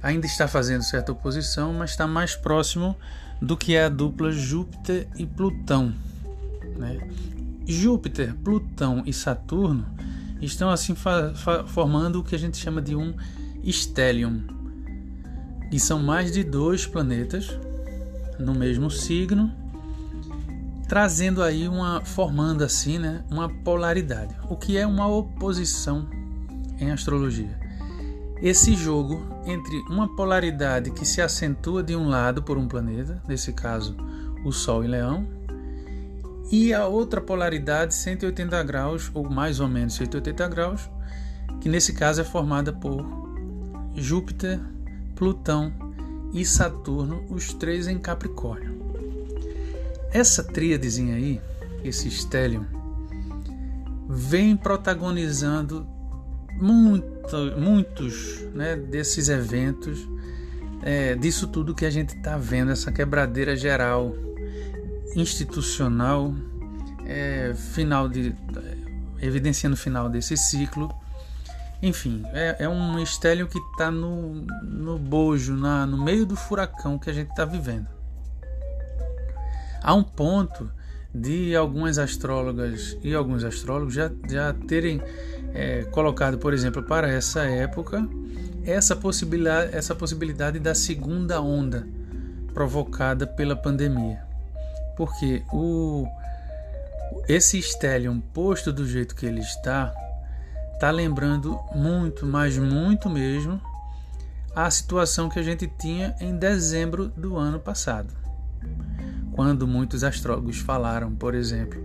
ainda 0.00 0.26
está 0.26 0.46
fazendo 0.46 0.82
certa 0.82 1.10
oposição, 1.10 1.72
mas 1.72 1.90
está 1.90 2.06
mais 2.06 2.36
próximo 2.36 2.96
do 3.42 3.56
que 3.56 3.74
é 3.74 3.84
a 3.84 3.88
dupla 3.88 4.30
Júpiter 4.30 5.08
e 5.16 5.26
Plutão. 5.26 5.92
Né? 6.76 6.98
Júpiter, 7.66 8.34
Plutão 8.36 9.02
e 9.06 9.12
Saturno 9.12 9.86
estão 10.40 10.70
assim 10.70 10.94
formando 11.66 12.20
o 12.20 12.24
que 12.24 12.34
a 12.34 12.38
gente 12.38 12.56
chama 12.56 12.82
de 12.82 12.94
um 12.94 13.14
stellium, 13.64 14.42
e 15.72 15.80
são 15.80 16.00
mais 16.00 16.30
de 16.30 16.44
dois 16.44 16.86
planetas 16.86 17.58
no 18.38 18.54
mesmo 18.54 18.90
signo, 18.90 19.50
trazendo 20.86 21.42
aí 21.42 21.66
uma 21.66 22.04
formando 22.04 22.62
assim, 22.62 22.98
né, 22.98 23.24
uma 23.30 23.48
polaridade. 23.48 24.36
O 24.48 24.56
que 24.56 24.76
é 24.76 24.86
uma 24.86 25.08
oposição 25.08 26.06
em 26.78 26.90
astrologia? 26.90 27.58
Esse 28.42 28.74
jogo 28.74 29.22
entre 29.46 29.76
uma 29.88 30.14
polaridade 30.14 30.90
que 30.90 31.06
se 31.06 31.22
acentua 31.22 31.82
de 31.82 31.96
um 31.96 32.08
lado 32.08 32.42
por 32.42 32.58
um 32.58 32.68
planeta, 32.68 33.22
nesse 33.26 33.52
caso 33.52 33.96
o 34.44 34.52
Sol 34.52 34.84
em 34.84 34.88
Leão, 34.88 35.26
e 36.50 36.72
a 36.72 36.86
outra 36.86 37.20
polaridade 37.20 37.94
180 37.94 38.62
graus, 38.62 39.10
ou 39.14 39.28
mais 39.28 39.60
ou 39.60 39.68
menos 39.68 39.94
180 39.94 40.48
graus, 40.48 40.90
que 41.60 41.68
nesse 41.68 41.92
caso 41.92 42.20
é 42.20 42.24
formada 42.24 42.72
por 42.72 43.04
Júpiter, 43.94 44.60
Plutão 45.14 45.72
e 46.32 46.44
Saturno, 46.44 47.24
os 47.30 47.52
três 47.54 47.86
em 47.86 47.98
Capricórnio. 47.98 48.74
Essa 50.12 50.44
tríadezinha 50.44 51.16
aí, 51.16 51.40
esse 51.82 52.10
stellium, 52.10 52.64
vem 54.08 54.56
protagonizando 54.56 55.86
muito, 56.52 57.36
muitos 57.58 58.42
né, 58.54 58.76
desses 58.76 59.28
eventos, 59.28 60.08
é, 60.82 61.14
disso 61.14 61.48
tudo 61.48 61.74
que 61.74 61.86
a 61.86 61.90
gente 61.90 62.14
está 62.14 62.36
vendo, 62.36 62.70
essa 62.70 62.92
quebradeira 62.92 63.56
geral 63.56 64.14
institucional, 65.14 66.34
é, 67.06 67.54
final 67.54 68.08
de 68.08 68.34
evidenciando 69.20 69.74
o 69.74 69.78
final 69.78 70.08
desse 70.08 70.36
ciclo. 70.36 70.94
Enfim, 71.82 72.22
é, 72.32 72.56
é 72.60 72.68
um 72.68 72.98
estélio 72.98 73.46
que 73.46 73.58
está 73.58 73.90
no, 73.90 74.46
no 74.62 74.98
bojo, 74.98 75.54
na, 75.54 75.86
no 75.86 76.02
meio 76.02 76.24
do 76.24 76.36
furacão 76.36 76.98
que 76.98 77.10
a 77.10 77.12
gente 77.12 77.30
está 77.30 77.44
vivendo. 77.44 77.86
Há 79.82 79.94
um 79.94 80.02
ponto 80.02 80.70
de 81.14 81.54
algumas 81.54 81.98
astrólogas 81.98 82.96
e 83.02 83.14
alguns 83.14 83.44
astrólogos 83.44 83.94
já, 83.94 84.10
já 84.28 84.52
terem 84.52 85.00
é, 85.52 85.84
colocado, 85.84 86.38
por 86.38 86.54
exemplo, 86.54 86.82
para 86.82 87.08
essa 87.08 87.44
época, 87.44 88.08
essa 88.64 88.96
possibilidade, 88.96 89.76
essa 89.76 89.94
possibilidade 89.94 90.58
da 90.58 90.74
segunda 90.74 91.40
onda 91.40 91.86
provocada 92.54 93.26
pela 93.26 93.54
pandemia 93.54 94.23
porque 94.96 95.42
o 95.52 96.06
esse 97.28 97.60
Stellium 97.60 98.20
posto 98.20 98.72
do 98.72 98.86
jeito 98.86 99.14
que 99.14 99.24
ele 99.24 99.40
está, 99.40 99.94
tá 100.78 100.90
lembrando 100.90 101.58
muito, 101.74 102.26
mas 102.26 102.58
muito 102.58 103.08
mesmo, 103.08 103.60
a 104.54 104.70
situação 104.70 105.28
que 105.28 105.38
a 105.38 105.42
gente 105.42 105.66
tinha 105.66 106.14
em 106.20 106.36
dezembro 106.36 107.08
do 107.08 107.36
ano 107.36 107.58
passado, 107.58 108.12
quando 109.32 109.66
muitos 109.66 110.04
astrólogos 110.04 110.58
falaram, 110.58 111.14
por 111.14 111.34
exemplo, 111.34 111.82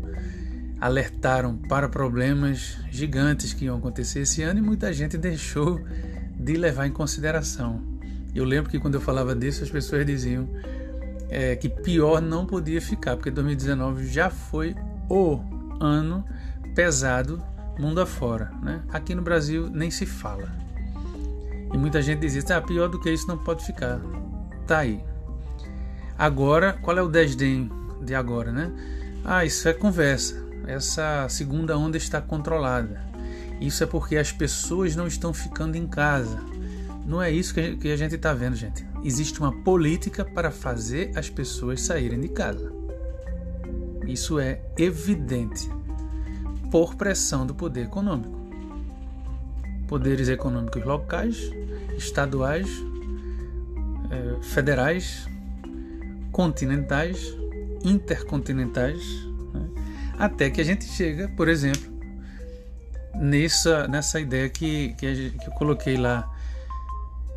alertaram 0.80 1.58
para 1.58 1.90
problemas 1.90 2.78
gigantes 2.92 3.54
que 3.54 3.66
iam 3.66 3.78
acontecer 3.78 4.22
esse 4.22 4.44
ano 4.44 4.60
e 4.60 4.62
muita 4.62 4.94
gente 4.94 5.18
deixou 5.18 5.80
de 6.38 6.54
levar 6.54 6.88
em 6.88 6.92
consideração. 6.92 7.82
Eu 8.34 8.46
lembro 8.46 8.70
que 8.70 8.80
quando 8.80 8.96
eu 8.96 9.02
falava 9.02 9.36
disso, 9.36 9.64
as 9.64 9.70
pessoas 9.70 10.06
diziam 10.06 10.48
é, 11.30 11.56
que 11.56 11.70
pior 11.70 12.22
não 12.22 12.46
podia 12.46 12.82
ficar, 12.82 13.16
porque 13.16 13.30
2019 13.32 14.08
já 14.08 14.30
foi 14.30 14.76
o 15.10 15.40
ano 15.80 16.26
pesado 16.76 17.42
mundo 17.80 18.02
afora. 18.02 18.52
Né? 18.62 18.82
Aqui 18.92 19.16
no 19.16 19.22
Brasil 19.22 19.70
nem 19.70 19.90
se 19.90 20.06
fala. 20.06 20.52
E 21.74 21.78
muita 21.78 22.02
gente 22.02 22.20
diz 22.20 22.34
isso, 22.34 22.52
ah, 22.54 22.62
pior 22.62 22.90
do 22.90 23.00
que 23.00 23.10
isso 23.12 23.28
não 23.28 23.38
pode 23.38 23.66
ficar. 23.66 24.00
Tá 24.68 24.80
aí. 24.80 25.04
Agora, 26.18 26.74
qual 26.82 26.98
é 26.98 27.02
o 27.02 27.08
desdém 27.08 27.72
de 28.02 28.14
agora, 28.14 28.52
né? 28.52 28.72
Ah, 29.24 29.46
isso 29.46 29.68
é 29.70 29.74
conversa. 29.74 30.44
Essa 30.68 31.28
segunda 31.30 31.78
onda 31.78 31.98
está 31.98 32.20
controlada. 32.22 33.02
Isso 33.62 33.84
é 33.84 33.88
porque 33.88 34.18
as 34.18 34.32
pessoas 34.32 34.96
não 34.96 35.08
estão 35.08 35.34
ficando 35.34 35.76
em 35.76 35.88
casa. 35.88 36.40
Não 37.06 37.22
é 37.22 37.32
isso 37.32 37.54
que 37.54 37.92
a 37.92 37.96
gente 37.96 38.16
está 38.16 38.34
vendo, 38.34 38.56
gente. 38.56 38.89
Existe 39.04 39.40
uma 39.40 39.52
política 39.64 40.26
para 40.26 40.52
fazer 40.52 41.12
as 41.16 41.30
pessoas 41.30 41.82
saírem 41.82 42.20
de 42.20 42.30
casa. 42.30 42.72
Isso 44.06 44.40
é 44.40 44.62
evidente 44.78 45.70
por 46.72 46.96
pressão 46.96 47.46
do 47.46 47.56
poder 47.56 47.86
econômico. 47.86 48.38
Poderes 49.88 50.28
econômicos 50.28 50.84
locais, 50.84 51.52
estaduais, 51.98 52.68
eh, 54.12 54.42
federais, 54.42 55.28
continentais, 56.32 57.36
intercontinentais, 57.84 59.02
né? 59.54 59.70
até 60.18 60.50
que 60.50 60.62
a 60.62 60.64
gente 60.64 60.86
chega, 60.86 61.28
por 61.30 61.48
exemplo, 61.48 61.92
nessa, 63.16 63.88
nessa 63.88 64.20
ideia 64.20 64.50
que, 64.50 64.94
que, 64.96 65.32
que 65.32 65.48
eu 65.48 65.54
coloquei 65.54 65.98
lá 65.98 66.29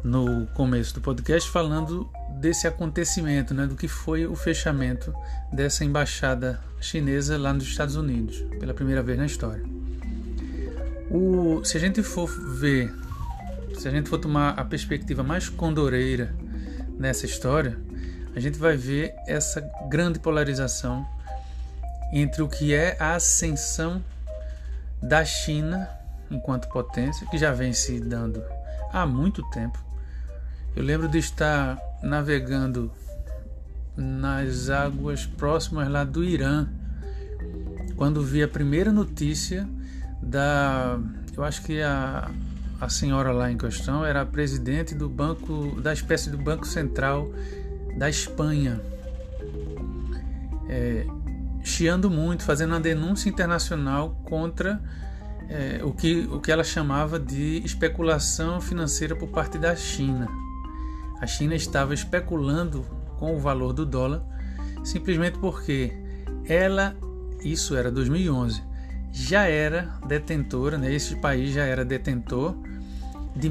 no 0.05 0.47
começo 0.49 0.95
do 0.95 1.01
podcast 1.01 1.49
falando 1.51 2.11
desse 2.41 2.67
acontecimento, 2.67 3.55
né, 3.55 3.67
do 3.67 3.77
que 3.77 3.87
foi 3.87 4.27
o 4.27 4.35
fechamento 4.35 5.15
dessa 5.53 5.85
embaixada 5.85 6.61
chinesa 6.81 7.39
lá 7.39 7.53
nos 7.53 7.65
Estados 7.65 7.95
Unidos, 7.95 8.41
pela 8.59 8.75
primeira 8.75 9.03
vez 9.03 9.19
na 9.19 9.27
história. 9.27 9.65
O, 11.11 11.63
se 11.65 11.77
a 11.77 11.81
gente 11.81 12.03
for 12.03 12.27
ver, 12.27 12.93
se 13.79 13.87
a 13.87 13.91
gente 13.91 14.09
for 14.09 14.19
tomar 14.19 14.51
a 14.51 14.65
perspectiva 14.65 15.23
mais 15.23 15.49
condoreira 15.49 16.35
nessa 16.99 17.27
história, 17.27 17.79
a 18.35 18.41
gente 18.41 18.59
vai 18.59 18.77
ver 18.77 19.15
essa 19.27 19.61
grande 19.89 20.19
polarização 20.19 21.07
entre 22.13 22.43
o 22.43 22.49
que 22.49 22.75
é 22.75 22.97
a 22.99 23.15
ascensão 23.15 24.03
da 25.03 25.25
China 25.25 25.89
enquanto 26.31 26.69
potência, 26.69 27.27
que 27.29 27.39
já 27.39 27.53
vem 27.53 27.73
se 27.73 28.01
dando 28.01 28.43
há 28.93 29.07
muito 29.07 29.43
tempo. 29.51 29.92
Eu 30.75 30.83
lembro 30.83 31.07
de 31.07 31.19
estar 31.19 31.79
navegando 32.03 32.91
nas 33.95 34.71
águas 34.71 35.27
próximas 35.27 35.87
lá 35.89 36.03
do 36.03 36.25
Irã, 36.25 36.67
quando 37.97 38.23
vi 38.23 38.43
a 38.43 38.49
primeira 38.49 38.91
notícia 38.91 39.69
da. 40.23 40.99
Eu 41.37 41.45
acho 41.45 41.63
que 41.63 41.83
a, 41.83 42.31
a 42.81 42.89
senhora 42.89 43.33
lá 43.33 43.51
em 43.51 43.59
questão 43.59 44.05
era 44.05 44.23
a 44.23 44.27
presidente 44.27 44.95
do 44.95 45.09
banco, 45.09 45.79
da 45.81 45.93
espécie 45.93 46.31
do 46.31 46.39
Banco 46.39 46.67
Central 46.67 47.31
da 47.99 48.09
Espanha. 48.09 48.81
É, 50.69 51.07
chiando 51.63 52.11
muito, 52.11 52.45
fazendo 52.45 52.71
uma 52.71 52.81
denúncia 52.81 53.29
internacional 53.29 54.23
contra 54.25 54.81
é, 55.51 55.81
o, 55.85 55.93
que, 55.93 56.27
o 56.31 56.41
que 56.41 56.51
ela 56.51 56.65
chamava 56.65 57.21
de 57.21 57.63
especulação 57.63 58.59
financeira 58.59 59.15
por 59.15 59.29
parte 59.29 59.59
da 59.59 59.77
China. 59.77 60.42
A 61.23 61.27
China 61.27 61.55
estava 61.55 61.95
especulando 61.95 62.85
com 63.17 63.35
o 63.35 63.39
valor 63.39 63.73
do 63.73 63.87
dólar 63.87 64.23
simplesmente 64.85 65.39
porque 65.39 65.93
ela, 66.45 66.97
isso 67.45 67.77
era 67.77 67.91
2011, 67.91 68.61
já 69.13 69.45
era 69.45 69.95
detentora, 70.07 70.77
né, 70.77 70.93
esse 70.93 71.15
país 71.17 71.53
já 71.53 71.63
era 71.63 71.85
detentor 71.85 72.57
de, 73.37 73.49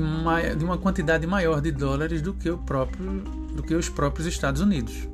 de 0.58 0.66
uma 0.66 0.78
quantidade 0.78 1.26
maior 1.26 1.62
de 1.62 1.72
dólares 1.72 2.22
do 2.22 2.34
que, 2.34 2.50
o 2.50 2.58
próprio, 2.58 3.22
do 3.56 3.64
que 3.64 3.74
os 3.74 3.90
próprios 3.90 4.28
Estados 4.28 4.62
Unidos. 4.62 5.08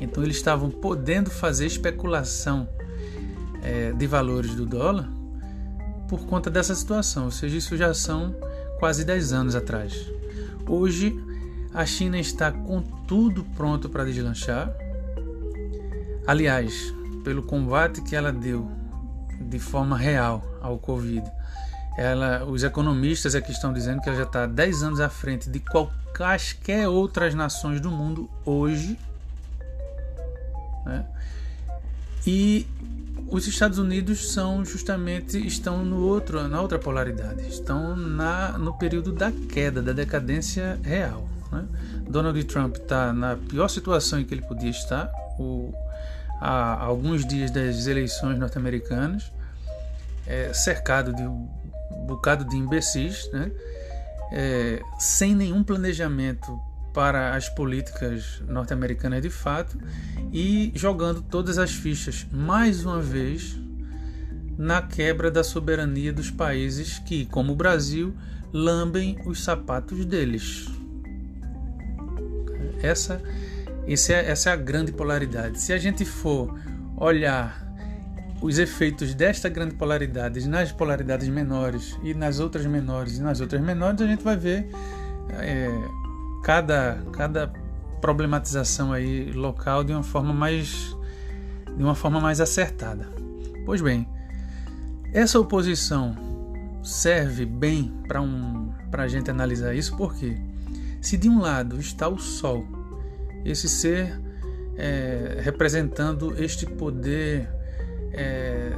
Então 0.00 0.24
eles 0.24 0.36
estavam 0.36 0.68
podendo 0.68 1.30
fazer 1.30 1.66
especulação 1.66 2.68
é, 3.62 3.92
de 3.92 4.06
valores 4.06 4.54
do 4.54 4.66
dólar 4.66 5.08
por 6.08 6.26
conta 6.26 6.50
dessa 6.50 6.74
situação, 6.74 7.26
ou 7.26 7.30
seja, 7.30 7.56
isso 7.56 7.76
já 7.76 7.94
são 7.94 8.34
quase 8.80 9.04
10 9.04 9.32
anos 9.32 9.54
atrás. 9.54 10.10
Hoje 10.66 11.16
a 11.74 11.86
China 11.86 12.18
está 12.18 12.50
com 12.50 12.82
tudo 13.06 13.44
pronto 13.56 13.88
para 13.88 14.04
deslanchar. 14.04 14.72
Aliás, 16.26 16.94
pelo 17.24 17.42
combate 17.42 18.02
que 18.02 18.14
ela 18.14 18.32
deu 18.32 18.70
de 19.40 19.58
forma 19.58 19.96
real 19.96 20.42
ao 20.60 20.78
Covid, 20.78 21.24
ela, 21.96 22.44
os 22.44 22.62
economistas 22.62 23.34
aqui 23.34 23.52
estão 23.52 23.72
dizendo 23.72 24.00
que 24.00 24.08
ela 24.08 24.18
já 24.18 24.24
está 24.24 24.46
10 24.46 24.82
anos 24.82 25.00
à 25.00 25.08
frente 25.08 25.50
de 25.50 25.60
qualquer 25.60 26.88
outras 26.88 27.34
nações 27.34 27.80
do 27.80 27.90
mundo 27.90 28.30
hoje 28.44 28.96
né? 30.84 31.04
E 32.26 32.66
os 33.28 33.46
Estados 33.46 33.78
Unidos 33.78 34.32
são 34.32 34.64
justamente 34.64 35.44
estão 35.46 35.84
no 35.84 36.00
outro 36.00 36.46
na 36.48 36.60
outra 36.60 36.78
polaridade, 36.78 37.46
estão 37.48 37.96
na 37.96 38.58
no 38.58 38.74
período 38.74 39.12
da 39.12 39.32
queda, 39.32 39.80
da 39.80 39.92
decadência 39.92 40.78
real. 40.82 41.28
Né? 41.52 41.64
Donald 42.08 42.42
Trump 42.44 42.76
está 42.76 43.12
na 43.12 43.36
pior 43.36 43.68
situação 43.68 44.18
em 44.18 44.24
que 44.24 44.34
ele 44.34 44.42
podia 44.42 44.70
estar, 44.70 45.12
o, 45.38 45.72
há 46.40 46.82
alguns 46.82 47.24
dias 47.26 47.50
das 47.50 47.86
eleições 47.86 48.38
norte-americanas, 48.38 49.30
é, 50.26 50.52
cercado 50.52 51.14
de 51.14 51.22
um 51.22 51.48
bocado 52.06 52.44
de 52.44 52.56
imbecis, 52.56 53.30
né? 53.32 53.50
É, 54.34 54.82
sem 54.98 55.34
nenhum 55.34 55.62
planejamento 55.62 56.58
para 56.94 57.36
as 57.36 57.50
políticas 57.50 58.42
norte-americanas 58.48 59.20
de 59.20 59.28
fato 59.28 59.78
e 60.32 60.72
jogando 60.74 61.20
todas 61.20 61.58
as 61.58 61.70
fichas 61.70 62.26
mais 62.32 62.84
uma 62.84 63.00
vez 63.00 63.58
na 64.56 64.80
quebra 64.80 65.30
da 65.30 65.42
soberania 65.42 66.12
dos 66.12 66.30
países 66.30 66.98
que, 66.98 67.26
como 67.26 67.52
o 67.52 67.56
Brasil, 67.56 68.14
lambem 68.52 69.18
os 69.24 69.42
sapatos 69.42 70.04
deles. 70.04 70.68
Essa, 72.82 73.22
essa, 73.86 74.12
é, 74.12 74.30
essa 74.30 74.50
é 74.50 74.52
a 74.52 74.56
grande 74.56 74.92
polaridade. 74.92 75.60
Se 75.60 75.72
a 75.72 75.78
gente 75.78 76.04
for 76.04 76.58
olhar 76.96 77.62
os 78.40 78.58
efeitos 78.58 79.14
desta 79.14 79.48
grande 79.48 79.74
polaridade 79.76 80.46
nas 80.48 80.72
polaridades 80.72 81.28
menores 81.28 81.96
e 82.02 82.12
nas 82.12 82.40
outras 82.40 82.66
menores 82.66 83.18
e 83.18 83.22
nas 83.22 83.40
outras 83.40 83.60
menores, 83.60 84.00
a 84.00 84.06
gente 84.06 84.24
vai 84.24 84.36
ver 84.36 84.68
é, 85.30 85.68
cada, 86.42 86.98
cada 87.12 87.52
problematização 88.00 88.92
aí 88.92 89.30
local 89.30 89.84
de 89.84 89.92
uma 89.92 90.02
forma 90.02 90.32
mais 90.32 90.96
de 91.76 91.82
uma 91.82 91.94
forma 91.94 92.20
mais 92.20 92.40
acertada. 92.40 93.08
Pois 93.64 93.80
bem, 93.80 94.06
essa 95.12 95.38
oposição 95.38 96.14
serve 96.82 97.46
bem 97.46 97.94
para 98.06 98.20
um, 98.20 98.72
a 98.92 99.08
gente 99.08 99.30
analisar 99.30 99.72
isso, 99.74 99.96
porque 99.96 100.36
se 101.02 101.16
de 101.16 101.28
um 101.28 101.40
lado 101.40 101.80
está 101.80 102.08
o 102.08 102.16
Sol, 102.16 102.64
esse 103.44 103.68
ser 103.68 104.20
é, 104.76 105.38
representando 105.40 106.40
este 106.40 106.64
poder 106.64 107.48
é, 108.12 108.70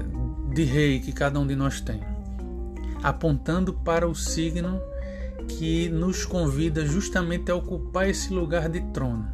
de 0.55 0.65
rei 0.65 1.01
que 1.01 1.13
cada 1.13 1.39
um 1.39 1.47
de 1.47 1.55
nós 1.55 1.83
tem, 1.83 2.01
apontando 3.03 3.75
para 3.75 4.09
o 4.09 4.15
signo 4.15 4.81
que 5.47 5.91
nos 5.91 6.25
convida 6.25 6.87
justamente 6.87 7.51
a 7.51 7.55
ocupar 7.55 8.09
esse 8.09 8.33
lugar 8.33 8.71
de 8.71 8.81
trono. 8.93 9.29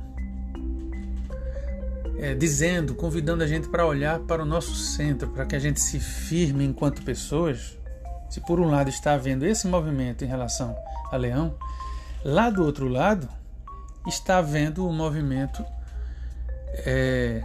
É, 2.19 2.35
dizendo, 2.35 2.95
convidando 2.97 3.45
a 3.45 3.47
gente 3.47 3.69
para 3.69 3.87
olhar 3.87 4.19
para 4.19 4.43
o 4.43 4.45
nosso 4.45 4.75
centro, 4.75 5.29
para 5.29 5.47
que 5.47 5.55
a 5.55 5.61
gente 5.61 5.81
se 5.81 6.01
firme 6.01 6.65
enquanto 6.65 7.03
pessoas. 7.03 7.79
Se 8.29 8.41
por 8.41 8.59
um 8.61 8.69
lado 8.69 8.91
está 8.91 9.15
havendo 9.15 9.47
esse 9.47 9.67
movimento 9.67 10.25
em 10.25 10.27
relação 10.27 10.77
a 11.11 11.17
Leão, 11.17 11.57
lá 12.25 12.51
do 12.51 12.65
outro 12.65 12.89
lado 12.89 13.29
está 14.07 14.39
havendo 14.39 14.85
o 14.85 14.91
um 14.91 14.93
movimento, 14.93 15.65
é, 16.87 17.43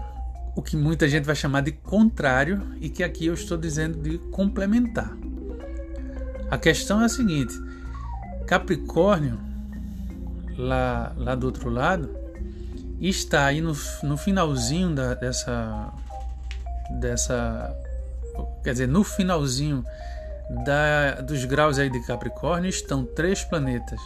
o 0.55 0.61
que 0.61 0.77
muita 0.77 1.07
gente 1.07 1.25
vai 1.25 1.35
chamar 1.35 1.61
de 1.61 1.71
contrário 1.71 2.75
e 2.79 2.89
que 2.89 3.03
aqui 3.03 3.25
eu 3.25 3.33
estou 3.33 3.57
dizendo 3.57 4.01
de 4.01 4.17
complementar. 4.29 5.11
A 6.49 6.57
questão 6.57 7.01
é 7.01 7.05
a 7.05 7.09
seguinte: 7.09 7.53
Capricórnio, 8.47 9.39
lá, 10.57 11.13
lá 11.17 11.35
do 11.35 11.45
outro 11.45 11.69
lado, 11.69 12.09
está 13.01 13.45
aí 13.45 13.61
no, 13.61 13.73
no 14.03 14.17
finalzinho 14.17 14.93
da, 14.93 15.13
dessa, 15.13 15.93
dessa. 16.99 17.75
Quer 18.63 18.71
dizer, 18.73 18.87
no 18.87 19.03
finalzinho 19.03 19.83
da, 20.63 21.21
dos 21.21 21.43
graus 21.45 21.79
aí 21.79 21.89
de 21.89 22.05
Capricórnio 22.05 22.69
estão 22.69 23.03
três 23.05 23.43
planetas 23.43 23.99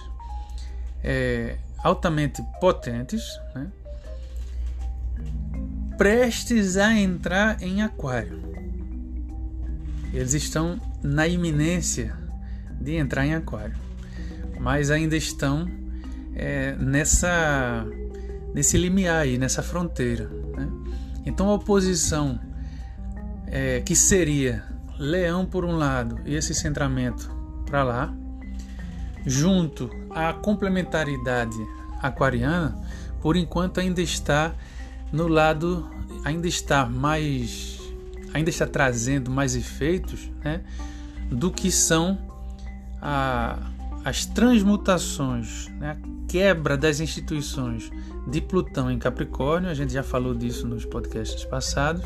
é, 1.03 1.57
altamente 1.83 2.41
potentes, 2.59 3.23
né? 3.55 3.67
prestes 5.97 6.77
a 6.77 6.93
entrar 6.93 7.61
em 7.61 7.81
Aquário. 7.81 8.41
Eles 10.13 10.33
estão 10.33 10.79
na 11.03 11.27
iminência 11.27 12.17
de 12.79 12.95
entrar 12.95 13.25
em 13.25 13.35
Aquário 13.35 13.89
mas 14.59 14.91
ainda 14.91 15.15
estão 15.15 15.65
é, 16.35 16.75
nessa 16.75 17.85
nesse 18.53 18.77
limiar 18.77 19.21
aí, 19.21 19.37
nessa 19.37 19.63
fronteira. 19.63 20.29
Né? 20.55 20.67
Então 21.25 21.49
a 21.49 21.53
oposição 21.53 22.39
é, 23.47 23.79
que 23.81 23.95
seria 23.95 24.63
Leão 24.97 25.45
por 25.45 25.63
um 25.63 25.77
lado 25.77 26.19
e 26.25 26.35
esse 26.35 26.53
centramento 26.53 27.31
para 27.65 27.83
lá, 27.83 28.13
junto 29.29 29.91
à 30.09 30.33
complementaridade 30.33 31.57
aquariana, 32.01 32.75
por 33.21 33.35
enquanto 33.35 33.79
ainda 33.79 34.01
está 34.01 34.53
no 35.11 35.27
lado, 35.27 35.87
ainda 36.25 36.47
está 36.47 36.85
mais, 36.87 37.79
ainda 38.33 38.49
está 38.49 38.65
trazendo 38.65 39.29
mais 39.29 39.55
efeitos 39.55 40.31
né, 40.43 40.61
do 41.29 41.51
que 41.51 41.71
são 41.71 42.17
a, 42.99 43.59
as 44.03 44.25
transmutações, 44.25 45.67
né, 45.79 45.91
a 46.01 46.27
quebra 46.27 46.75
das 46.75 46.99
instituições 46.99 47.91
de 48.27 48.41
Plutão 48.41 48.89
em 48.89 48.97
Capricórnio, 48.97 49.69
a 49.69 49.73
gente 49.75 49.93
já 49.93 50.03
falou 50.03 50.33
disso 50.33 50.67
nos 50.67 50.85
podcasts 50.85 51.45
passados. 51.45 52.03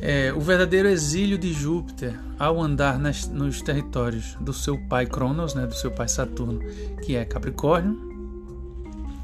É, 0.00 0.32
o 0.32 0.40
verdadeiro 0.40 0.88
exílio 0.88 1.36
de 1.36 1.52
Júpiter 1.52 2.18
ao 2.38 2.60
andar 2.60 2.98
nas, 2.98 3.26
nos 3.26 3.60
territórios 3.60 4.36
do 4.40 4.52
seu 4.52 4.78
pai 4.88 5.06
Cronos, 5.06 5.54
né, 5.54 5.66
do 5.66 5.74
seu 5.74 5.90
pai 5.90 6.08
Saturno, 6.08 6.60
que 7.04 7.16
é 7.16 7.24
Capricórnio. 7.24 7.98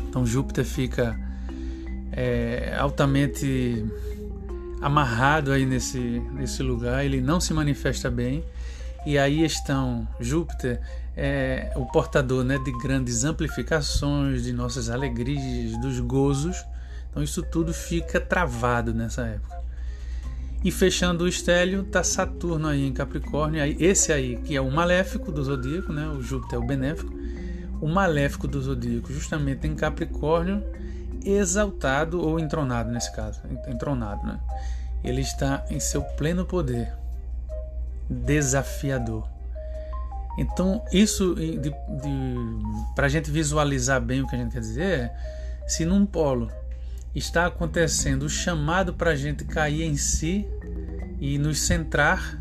Então 0.09 0.27
Júpiter 0.27 0.65
fica 0.65 1.19
é, 2.13 2.77
altamente 2.79 3.85
amarrado 4.81 5.51
aí 5.51 5.65
nesse, 5.65 5.99
nesse 6.35 6.63
lugar, 6.63 7.05
ele 7.05 7.21
não 7.21 7.41
se 7.41 7.55
manifesta 7.55 8.11
bem 8.11 8.45
E 9.07 9.17
aí 9.19 9.43
estão 9.45 10.07
Júpiter, 10.21 10.81
é, 11.17 11.73
o 11.77 11.87
portador 11.87 12.45
né, 12.45 12.59
de 12.59 12.73
grandes 12.79 13.25
amplificações, 13.25 14.43
de 14.43 14.53
nossas 14.53 14.91
alegrias, 14.91 15.79
dos 15.81 16.01
gozos. 16.01 16.57
Então 17.11 17.23
isso 17.23 17.43
tudo 17.43 17.73
fica 17.73 18.21
travado 18.21 18.93
nessa 18.93 19.27
época. 19.27 19.54
E 20.65 20.71
fechando 20.71 21.25
o 21.25 21.29
estélio, 21.29 21.83
está 21.83 22.03
Saturno 22.03 22.69
aí 22.69 22.87
em 22.87 22.93
Capricórnio. 22.93 23.63
Esse 23.79 24.11
aí, 24.11 24.37
que 24.37 24.57
é 24.57 24.61
o 24.63 24.71
maléfico 24.71 25.31
do 25.31 25.45
zodíaco, 25.45 25.93
né? 25.93 26.09
o 26.09 26.23
Júpiter 26.23 26.59
é 26.59 26.63
o 26.63 26.67
benéfico. 26.67 27.13
O 27.83 27.87
maléfico 27.87 28.49
do 28.49 28.63
zodíaco, 28.63 29.13
justamente 29.13 29.67
em 29.67 29.75
Capricórnio, 29.75 30.65
exaltado 31.23 32.19
ou 32.19 32.41
entronado 32.41 32.91
nesse 32.91 33.15
caso. 33.15 33.43
Entronado, 33.69 34.27
né? 34.27 34.41
Ele 35.05 35.21
está 35.21 35.67
em 35.69 35.79
seu 35.79 36.01
pleno 36.03 36.47
poder, 36.47 36.95
desafiador. 38.09 39.29
Então, 40.39 40.83
isso, 40.91 41.37
para 42.97 43.05
a 43.05 43.09
gente 43.11 43.31
visualizar 43.31 44.01
bem 44.01 44.23
o 44.23 44.27
que 44.27 44.35
a 44.35 44.39
gente 44.39 44.53
quer 44.53 44.61
dizer, 44.61 44.83
é, 44.83 45.17
se 45.67 45.85
num 45.85 46.07
polo 46.07 46.51
está 47.15 47.47
acontecendo 47.47 48.25
o 48.25 48.29
chamado 48.29 48.95
para 48.95 49.11
a 49.11 49.17
gente 49.17 49.45
cair 49.45 49.83
em 49.83 49.97
si 49.97 50.47
e 51.21 51.39
nos 51.39 51.61
centrar 51.61 52.41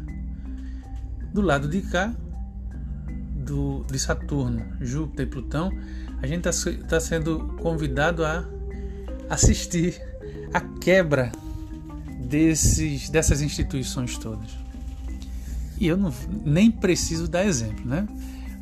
do 1.34 1.42
lado 1.42 1.68
de 1.68 1.82
cá 1.82 2.14
do, 3.44 3.86
de 3.90 4.00
Saturno, 4.00 4.66
Júpiter 4.82 5.28
e 5.28 5.30
Plutão, 5.30 5.72
a 6.22 6.28
gente 6.28 6.48
está 6.48 6.88
tá 6.88 7.00
sendo 7.00 7.56
convidado 7.62 8.26
a 8.26 8.46
assistir 9.30 10.02
a 10.54 10.62
quebra 10.62 11.32
desses, 12.20 13.10
dessas 13.10 13.42
instituições 13.42 14.18
todas. 14.18 14.52
E 15.80 15.88
eu 15.88 15.98
não, 15.98 16.14
nem 16.46 16.72
preciso 16.72 17.28
dar 17.28 17.46
exemplo, 17.46 17.86
né? 17.86 18.08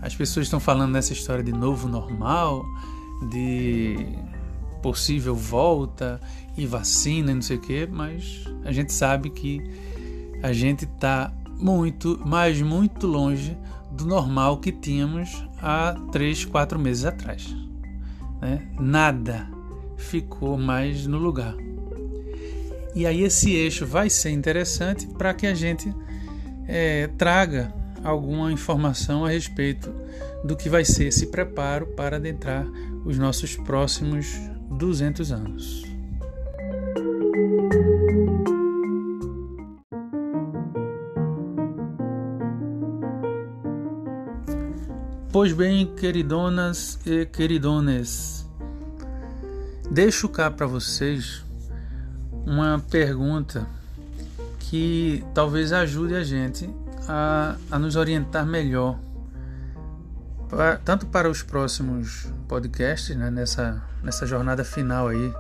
As 0.02 0.16
pessoas 0.16 0.48
estão 0.48 0.60
falando 0.60 0.92
nessa 0.94 1.14
história 1.14 1.44
de 1.44 1.52
novo 1.52 1.88
normal, 1.88 2.66
de 3.30 4.18
possível 4.82 5.36
volta 5.36 6.20
e 6.58 6.66
vacina 6.66 7.32
e 7.32 7.36
não 7.36 7.42
sei 7.42 7.58
o 7.58 7.62
que, 7.62 7.88
mas 7.88 8.44
a 8.64 8.72
gente 8.72 8.92
sabe 8.92 9.30
que 9.30 9.62
a 10.42 10.52
gente 10.52 10.86
está 10.86 11.32
muito, 11.58 12.20
mas 12.26 12.62
muito 12.62 13.08
longe 13.08 13.58
do 13.92 14.06
normal 14.06 14.58
que 14.58 14.72
tínhamos 14.72 15.46
há 15.62 15.96
três, 16.12 16.44
quatro 16.44 16.80
meses 16.80 17.06
atrás. 17.06 17.56
Né? 18.42 18.68
Nada 18.80 19.48
ficou 19.98 20.58
mais 20.58 21.06
no 21.06 21.18
lugar. 21.18 21.56
E 22.96 23.06
aí 23.06 23.22
esse 23.24 23.52
eixo 23.52 23.86
vai 23.86 24.10
ser 24.10 24.32
interessante 24.32 25.08
para 25.08 25.34
que 25.34 25.48
a 25.48 25.54
gente 25.54 25.94
é, 26.68 27.08
traga 27.18 27.74
alguma 28.04 28.52
informação 28.52 29.24
a 29.24 29.30
respeito 29.30 29.94
do 30.44 30.56
que 30.56 30.68
vai 30.68 30.84
ser 30.84 31.06
esse 31.06 31.28
preparo 31.28 31.88
para 31.88 32.18
adentrar 32.18 32.66
os 33.06 33.18
nossos 33.18 33.56
próximos 33.56 34.28
200 34.72 35.32
anos. 35.32 35.84
Pois 45.32 45.54
bem, 45.54 45.86
queridonas 45.96 47.00
e 47.06 47.26
queridones, 47.26 48.46
deixo 49.90 50.28
cá 50.28 50.52
para 50.52 50.68
vocês 50.68 51.44
uma 52.46 52.84
pergunta 52.90 53.66
que 54.60 55.24
talvez 55.34 55.72
ajude 55.72 56.16
a 56.16 56.24
gente 56.24 56.70
a, 57.08 57.56
a 57.72 57.80
nos 57.80 57.96
orientar 57.96 58.46
melhor, 58.46 59.00
tanto 60.84 61.06
para 61.06 61.30
os 61.30 61.42
próximos 61.42 62.28
podcasts, 62.48 63.16
né, 63.16 63.30
nessa, 63.30 63.82
nessa 64.04 64.26
jornada 64.26 64.64
final 64.64 65.08
aí 65.08 65.34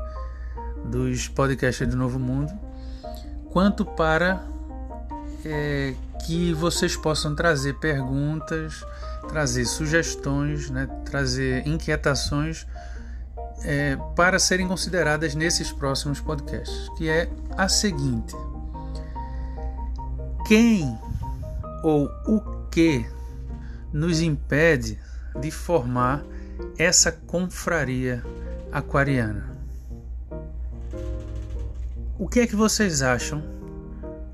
dos 0.85 1.27
podcasts 1.27 1.87
do 1.87 1.95
Novo 1.95 2.17
Mundo, 2.17 2.51
quanto 3.51 3.85
para 3.85 4.43
é, 5.45 5.93
que 6.25 6.53
vocês 6.53 6.95
possam 6.95 7.35
trazer 7.35 7.73
perguntas, 7.75 8.85
trazer 9.27 9.65
sugestões, 9.65 10.69
né, 10.69 10.87
trazer 11.05 11.67
inquietações 11.67 12.65
é, 13.63 13.97
para 14.15 14.39
serem 14.39 14.67
consideradas 14.67 15.35
nesses 15.35 15.71
próximos 15.71 16.19
podcasts, 16.19 16.89
que 16.97 17.09
é 17.09 17.29
a 17.57 17.67
seguinte: 17.67 18.35
quem 20.47 20.97
ou 21.83 22.09
o 22.27 22.41
que 22.69 23.05
nos 23.91 24.21
impede 24.21 24.99
de 25.39 25.51
formar 25.51 26.23
essa 26.77 27.11
confraria 27.11 28.23
aquariana? 28.71 29.49
O 32.17 32.27
que 32.27 32.39
é 32.39 32.47
que 32.47 32.55
vocês 32.55 33.01
acham, 33.01 33.43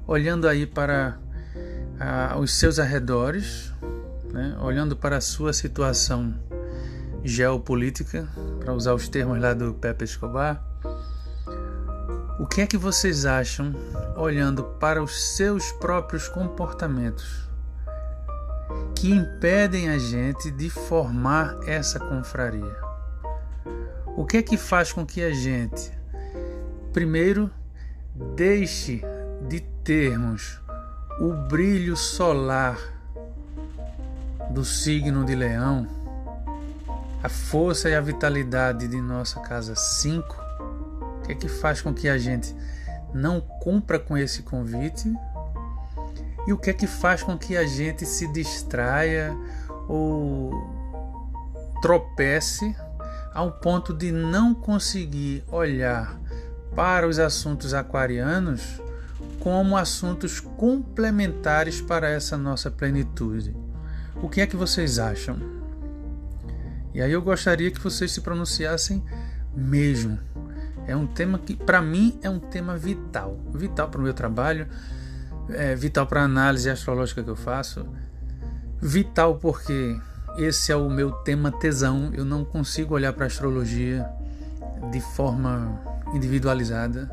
olhando 0.05 0.47
aí 0.47 0.65
para 0.65 1.17
os 2.39 2.53
seus 2.53 2.79
arredores, 2.79 3.73
né, 4.31 4.57
olhando 4.61 4.95
para 4.95 5.17
a 5.17 5.21
sua 5.21 5.53
situação 5.53 6.35
geopolítica, 7.23 8.27
para 8.59 8.73
usar 8.73 8.93
os 8.93 9.07
termos 9.07 9.39
lá 9.39 9.53
do 9.53 9.73
Pepe 9.73 10.03
Escobar. 10.03 10.61
O 12.39 12.45
que 12.45 12.61
é 12.61 12.67
que 12.67 12.77
vocês 12.77 13.25
acham 13.25 13.73
olhando 14.15 14.63
para 14.63 15.01
os 15.01 15.35
seus 15.35 15.71
próprios 15.71 16.27
comportamentos 16.27 17.46
que 18.97 19.11
impedem 19.11 19.89
a 19.89 19.97
gente 19.97 20.49
de 20.49 20.69
formar 20.69 21.57
essa 21.67 21.99
confraria? 21.99 22.75
O 24.15 24.25
que 24.25 24.37
é 24.37 24.41
que 24.41 24.57
faz 24.57 24.91
com 24.91 25.05
que 25.05 25.21
a 25.21 25.31
gente, 25.31 25.91
primeiro, 26.91 27.51
deixe 28.35 29.03
de 29.47 29.59
termos 29.83 30.59
o 31.19 31.31
brilho 31.47 31.95
solar 31.95 32.77
do 34.49 34.65
signo 34.65 35.23
de 35.23 35.35
Leão 35.35 35.87
a 37.23 37.29
força 37.29 37.89
e 37.89 37.95
a 37.95 38.01
vitalidade 38.01 38.87
de 38.87 39.01
nossa 39.01 39.39
casa 39.41 39.75
5, 39.75 40.35
o 41.19 41.21
que 41.25 41.31
é 41.33 41.35
que 41.35 41.47
faz 41.47 41.81
com 41.81 41.93
que 41.93 42.07
a 42.07 42.17
gente 42.17 42.55
não 43.13 43.41
cumpra 43.41 43.99
com 43.99 44.17
esse 44.17 44.43
convite? 44.43 45.13
E 46.47 46.53
o 46.53 46.57
que 46.57 46.69
é 46.69 46.73
que 46.73 46.87
faz 46.87 47.21
com 47.21 47.37
que 47.37 47.57
a 47.57 47.67
gente 47.67 48.05
se 48.05 48.25
distraia 48.31 49.35
ou 49.87 50.51
tropece 51.81 52.73
ao 53.33 53.51
ponto 53.51 53.93
de 53.93 54.11
não 54.11 54.55
conseguir 54.55 55.43
olhar 55.51 56.17
para 56.73 57.07
os 57.07 57.19
assuntos 57.19 57.73
aquarianos 57.73 58.81
como 59.41 59.77
assuntos 59.77 60.39
complementares 60.39 61.81
para 61.81 62.09
essa 62.09 62.37
nossa 62.37 62.71
plenitude? 62.71 63.53
O 64.21 64.29
que 64.29 64.41
é 64.41 64.47
que 64.47 64.55
vocês 64.55 64.97
acham? 64.97 65.37
E 66.93 67.01
aí 67.01 67.11
eu 67.11 67.21
gostaria 67.21 67.69
que 67.69 67.79
vocês 67.79 68.11
se 68.11 68.21
pronunciassem 68.21 69.03
mesmo. 69.55 70.17
É 70.87 70.95
um 70.95 71.05
tema 71.05 71.37
que, 71.37 71.55
para 71.55 71.81
mim, 71.81 72.17
é 72.23 72.29
um 72.29 72.39
tema 72.39 72.77
vital. 72.77 73.37
Vital 73.53 73.89
para 73.89 73.99
o 73.99 74.03
meu 74.03 74.13
trabalho, 74.13 74.67
é 75.49 75.75
vital 75.75 76.05
para 76.05 76.21
a 76.21 76.25
análise 76.25 76.69
astrológica 76.69 77.23
que 77.23 77.29
eu 77.29 77.35
faço. 77.35 77.85
Vital 78.81 79.35
porque 79.37 79.99
esse 80.37 80.71
é 80.71 80.75
o 80.75 80.89
meu 80.89 81.11
tema 81.11 81.51
tesão. 81.51 82.11
Eu 82.13 82.23
não 82.23 82.45
consigo 82.45 82.93
olhar 82.93 83.13
para 83.13 83.25
a 83.25 83.27
astrologia 83.27 84.07
de 84.91 85.01
forma 85.01 85.81
individualizada. 86.13 87.09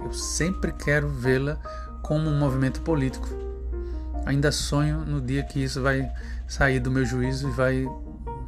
Eu 0.00 0.12
sempre 0.12 0.72
quero 0.72 1.08
vê-la 1.08 1.58
como 2.02 2.28
um 2.28 2.38
movimento 2.38 2.80
político. 2.82 3.28
Ainda 4.24 4.50
sonho 4.50 5.04
no 5.04 5.20
dia 5.20 5.44
que 5.44 5.62
isso 5.62 5.80
vai 5.80 6.10
sair 6.48 6.80
do 6.80 6.90
meu 6.90 7.04
juízo 7.04 7.48
e 7.48 7.52
vai 7.52 7.88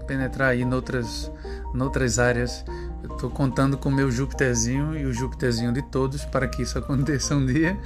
penetrar 0.07 0.51
aí 0.51 0.64
noutras, 0.64 1.31
noutras 1.72 2.18
áreas. 2.18 2.64
Eu 3.03 3.14
estou 3.14 3.31
contando 3.31 3.79
com 3.79 3.89
o 3.89 3.93
meu 3.93 4.11
Júpiterzinho 4.11 4.97
e 4.97 5.05
o 5.05 5.12
Júpiterzinho 5.12 5.72
de 5.72 5.83
todos 5.83 6.24
para 6.24 6.49
que 6.49 6.62
isso 6.62 6.79
aconteça 6.81 7.37
um 7.37 7.47
dia. 7.47 7.79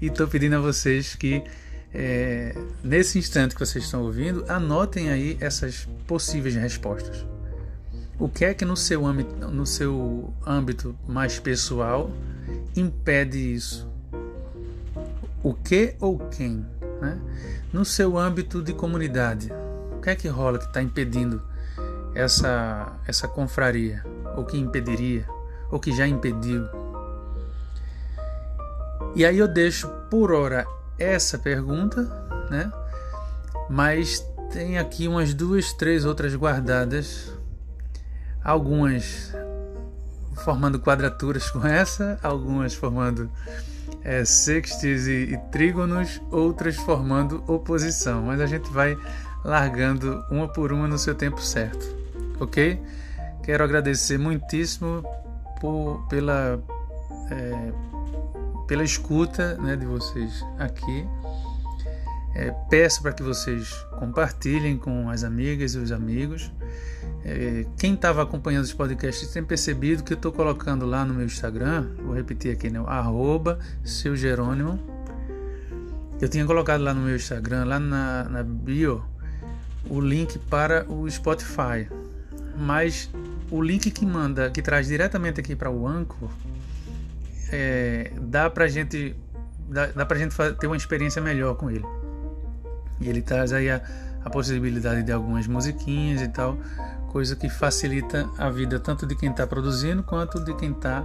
E 0.00 0.06
estou 0.06 0.28
pedindo 0.28 0.56
a 0.56 0.60
vocês 0.60 1.14
que, 1.14 1.42
é, 1.92 2.54
nesse 2.82 3.18
instante 3.18 3.54
que 3.54 3.60
vocês 3.60 3.84
estão 3.84 4.02
ouvindo, 4.02 4.44
anotem 4.48 5.10
aí 5.10 5.36
essas 5.40 5.88
possíveis 6.06 6.54
respostas. 6.54 7.26
O 8.18 8.28
que 8.28 8.44
é 8.44 8.52
que 8.52 8.64
no 8.64 8.76
seu 8.76 9.06
âmbito, 9.06 9.48
no 9.48 9.64
seu 9.64 10.34
âmbito 10.44 10.96
mais 11.06 11.38
pessoal 11.38 12.10
impede 12.76 13.54
isso? 13.54 13.88
O 15.42 15.54
que 15.54 15.94
ou 16.00 16.18
quem? 16.18 16.66
Né? 17.00 17.18
No 17.72 17.84
seu 17.84 18.18
âmbito 18.18 18.60
de 18.60 18.72
comunidade, 18.72 19.52
o 19.96 20.00
que 20.00 20.10
é 20.10 20.16
que 20.16 20.26
rola 20.26 20.58
que 20.58 20.64
está 20.64 20.82
impedindo 20.82 21.40
essa, 22.14 22.92
essa 23.06 23.28
confraria? 23.28 24.04
Ou 24.36 24.44
que 24.44 24.58
impediria? 24.58 25.24
Ou 25.70 25.78
que 25.78 25.94
já 25.94 26.06
impediu? 26.06 26.64
E 29.14 29.24
aí 29.24 29.38
eu 29.38 29.48
deixo 29.48 29.88
por 30.10 30.32
hora 30.32 30.66
essa 30.98 31.38
pergunta, 31.38 32.02
né? 32.50 32.70
Mas 33.68 34.20
tem 34.52 34.78
aqui 34.78 35.06
umas 35.06 35.34
duas, 35.34 35.72
três 35.72 36.04
outras 36.04 36.34
guardadas. 36.34 37.32
Algumas 38.42 39.34
formando 40.44 40.78
quadraturas 40.78 41.50
com 41.50 41.66
essa, 41.66 42.18
algumas 42.22 42.74
formando 42.74 43.30
é, 44.02 44.24
sextis 44.24 45.06
e, 45.06 45.34
e 45.34 45.38
trígonos, 45.50 46.20
outras 46.30 46.76
formando 46.76 47.42
oposição. 47.46 48.22
Mas 48.22 48.40
a 48.40 48.46
gente 48.46 48.70
vai 48.70 48.96
largando 49.44 50.24
uma 50.30 50.48
por 50.48 50.72
uma 50.72 50.88
no 50.88 50.98
seu 50.98 51.14
tempo 51.14 51.40
certo, 51.40 51.94
ok? 52.40 52.80
Quero 53.42 53.64
agradecer 53.64 54.18
muitíssimo 54.18 55.02
por, 55.60 56.06
pela, 56.08 56.60
é, 57.30 57.72
pela 58.68 58.84
escuta 58.84 59.56
né, 59.56 59.74
de 59.74 59.86
vocês 59.86 60.44
aqui. 60.58 61.04
É, 62.34 62.52
peço 62.70 63.02
para 63.02 63.12
que 63.12 63.22
vocês 63.22 63.72
compartilhem 63.98 64.76
com 64.76 65.10
as 65.10 65.24
amigas 65.24 65.74
e 65.74 65.78
os 65.78 65.90
amigos. 65.90 66.52
É, 67.24 67.66
quem 67.78 67.94
estava 67.94 68.22
acompanhando 68.22 68.64
os 68.64 68.72
podcasts 68.72 69.28
tem 69.32 69.42
percebido 69.42 70.04
que 70.04 70.12
eu 70.12 70.16
estou 70.16 70.30
colocando 70.30 70.86
lá 70.86 71.04
no 71.04 71.14
meu 71.14 71.26
Instagram, 71.26 71.88
vou 72.04 72.14
repetir 72.14 72.52
aqui, 72.52 72.70
né? 72.70 72.80
Arroba 72.86 73.58
seu 73.82 74.14
Jerônimo. 74.14 74.78
Eu 76.20 76.28
tinha 76.28 76.44
colocado 76.44 76.82
lá 76.82 76.92
no 76.92 77.00
meu 77.00 77.16
Instagram, 77.16 77.64
lá 77.64 77.80
na, 77.80 78.24
na 78.24 78.42
bio, 78.42 79.02
o 79.88 80.00
link 80.00 80.38
para 80.38 80.84
o 80.88 81.10
Spotify. 81.10 81.88
Mas 82.56 83.08
o 83.50 83.62
link 83.62 83.90
que 83.90 84.04
manda, 84.04 84.50
que 84.50 84.60
traz 84.60 84.88
diretamente 84.88 85.40
aqui 85.40 85.56
para 85.56 85.70
o 85.70 85.86
Anchor, 85.86 86.28
é, 87.50 88.12
dá 88.20 88.50
para 88.50 88.66
gente 88.68 89.16
dá, 89.68 89.86
dá 89.86 90.06
pra 90.06 90.18
gente 90.18 90.34
ter 90.58 90.66
uma 90.66 90.76
experiência 90.76 91.20
melhor 91.20 91.54
com 91.56 91.70
ele. 91.70 91.84
E 93.00 93.08
ele 93.08 93.22
traz 93.22 93.52
aí 93.52 93.70
a, 93.70 93.80
a 94.24 94.30
possibilidade 94.30 95.02
de 95.02 95.12
algumas 95.12 95.46
musiquinhas 95.46 96.20
e 96.20 96.28
tal, 96.28 96.58
coisa 97.08 97.36
que 97.36 97.48
facilita 97.48 98.28
a 98.36 98.50
vida 98.50 98.78
tanto 98.78 99.06
de 99.06 99.14
quem 99.14 99.30
está 99.30 99.46
produzindo 99.46 100.02
quanto 100.02 100.42
de 100.44 100.54
quem 100.54 100.72
está 100.72 101.04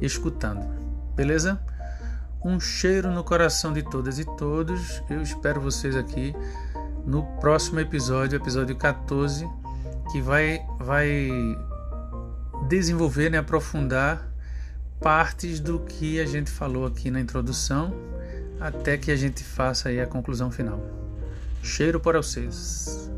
escutando. 0.00 0.66
Beleza? 1.14 1.60
Um 2.44 2.60
cheiro 2.60 3.10
no 3.10 3.24
coração 3.24 3.72
de 3.72 3.82
todas 3.82 4.18
e 4.18 4.24
todos. 4.24 5.02
Eu 5.10 5.20
espero 5.22 5.60
vocês 5.60 5.96
aqui 5.96 6.34
no 7.04 7.24
próximo 7.40 7.80
episódio, 7.80 8.36
episódio 8.36 8.76
14, 8.76 9.48
que 10.12 10.20
vai, 10.20 10.60
vai 10.78 11.28
desenvolver, 12.68 13.30
né, 13.30 13.38
aprofundar 13.38 14.27
partes 15.00 15.60
do 15.60 15.80
que 15.80 16.20
a 16.20 16.26
gente 16.26 16.50
falou 16.50 16.86
aqui 16.86 17.10
na 17.10 17.20
introdução, 17.20 17.94
até 18.60 18.96
que 18.96 19.10
a 19.10 19.16
gente 19.16 19.42
faça 19.42 19.88
aí 19.88 20.00
a 20.00 20.06
conclusão 20.06 20.50
final. 20.50 20.80
Cheiro 21.62 22.00
para 22.00 22.20
vocês. 22.20 23.10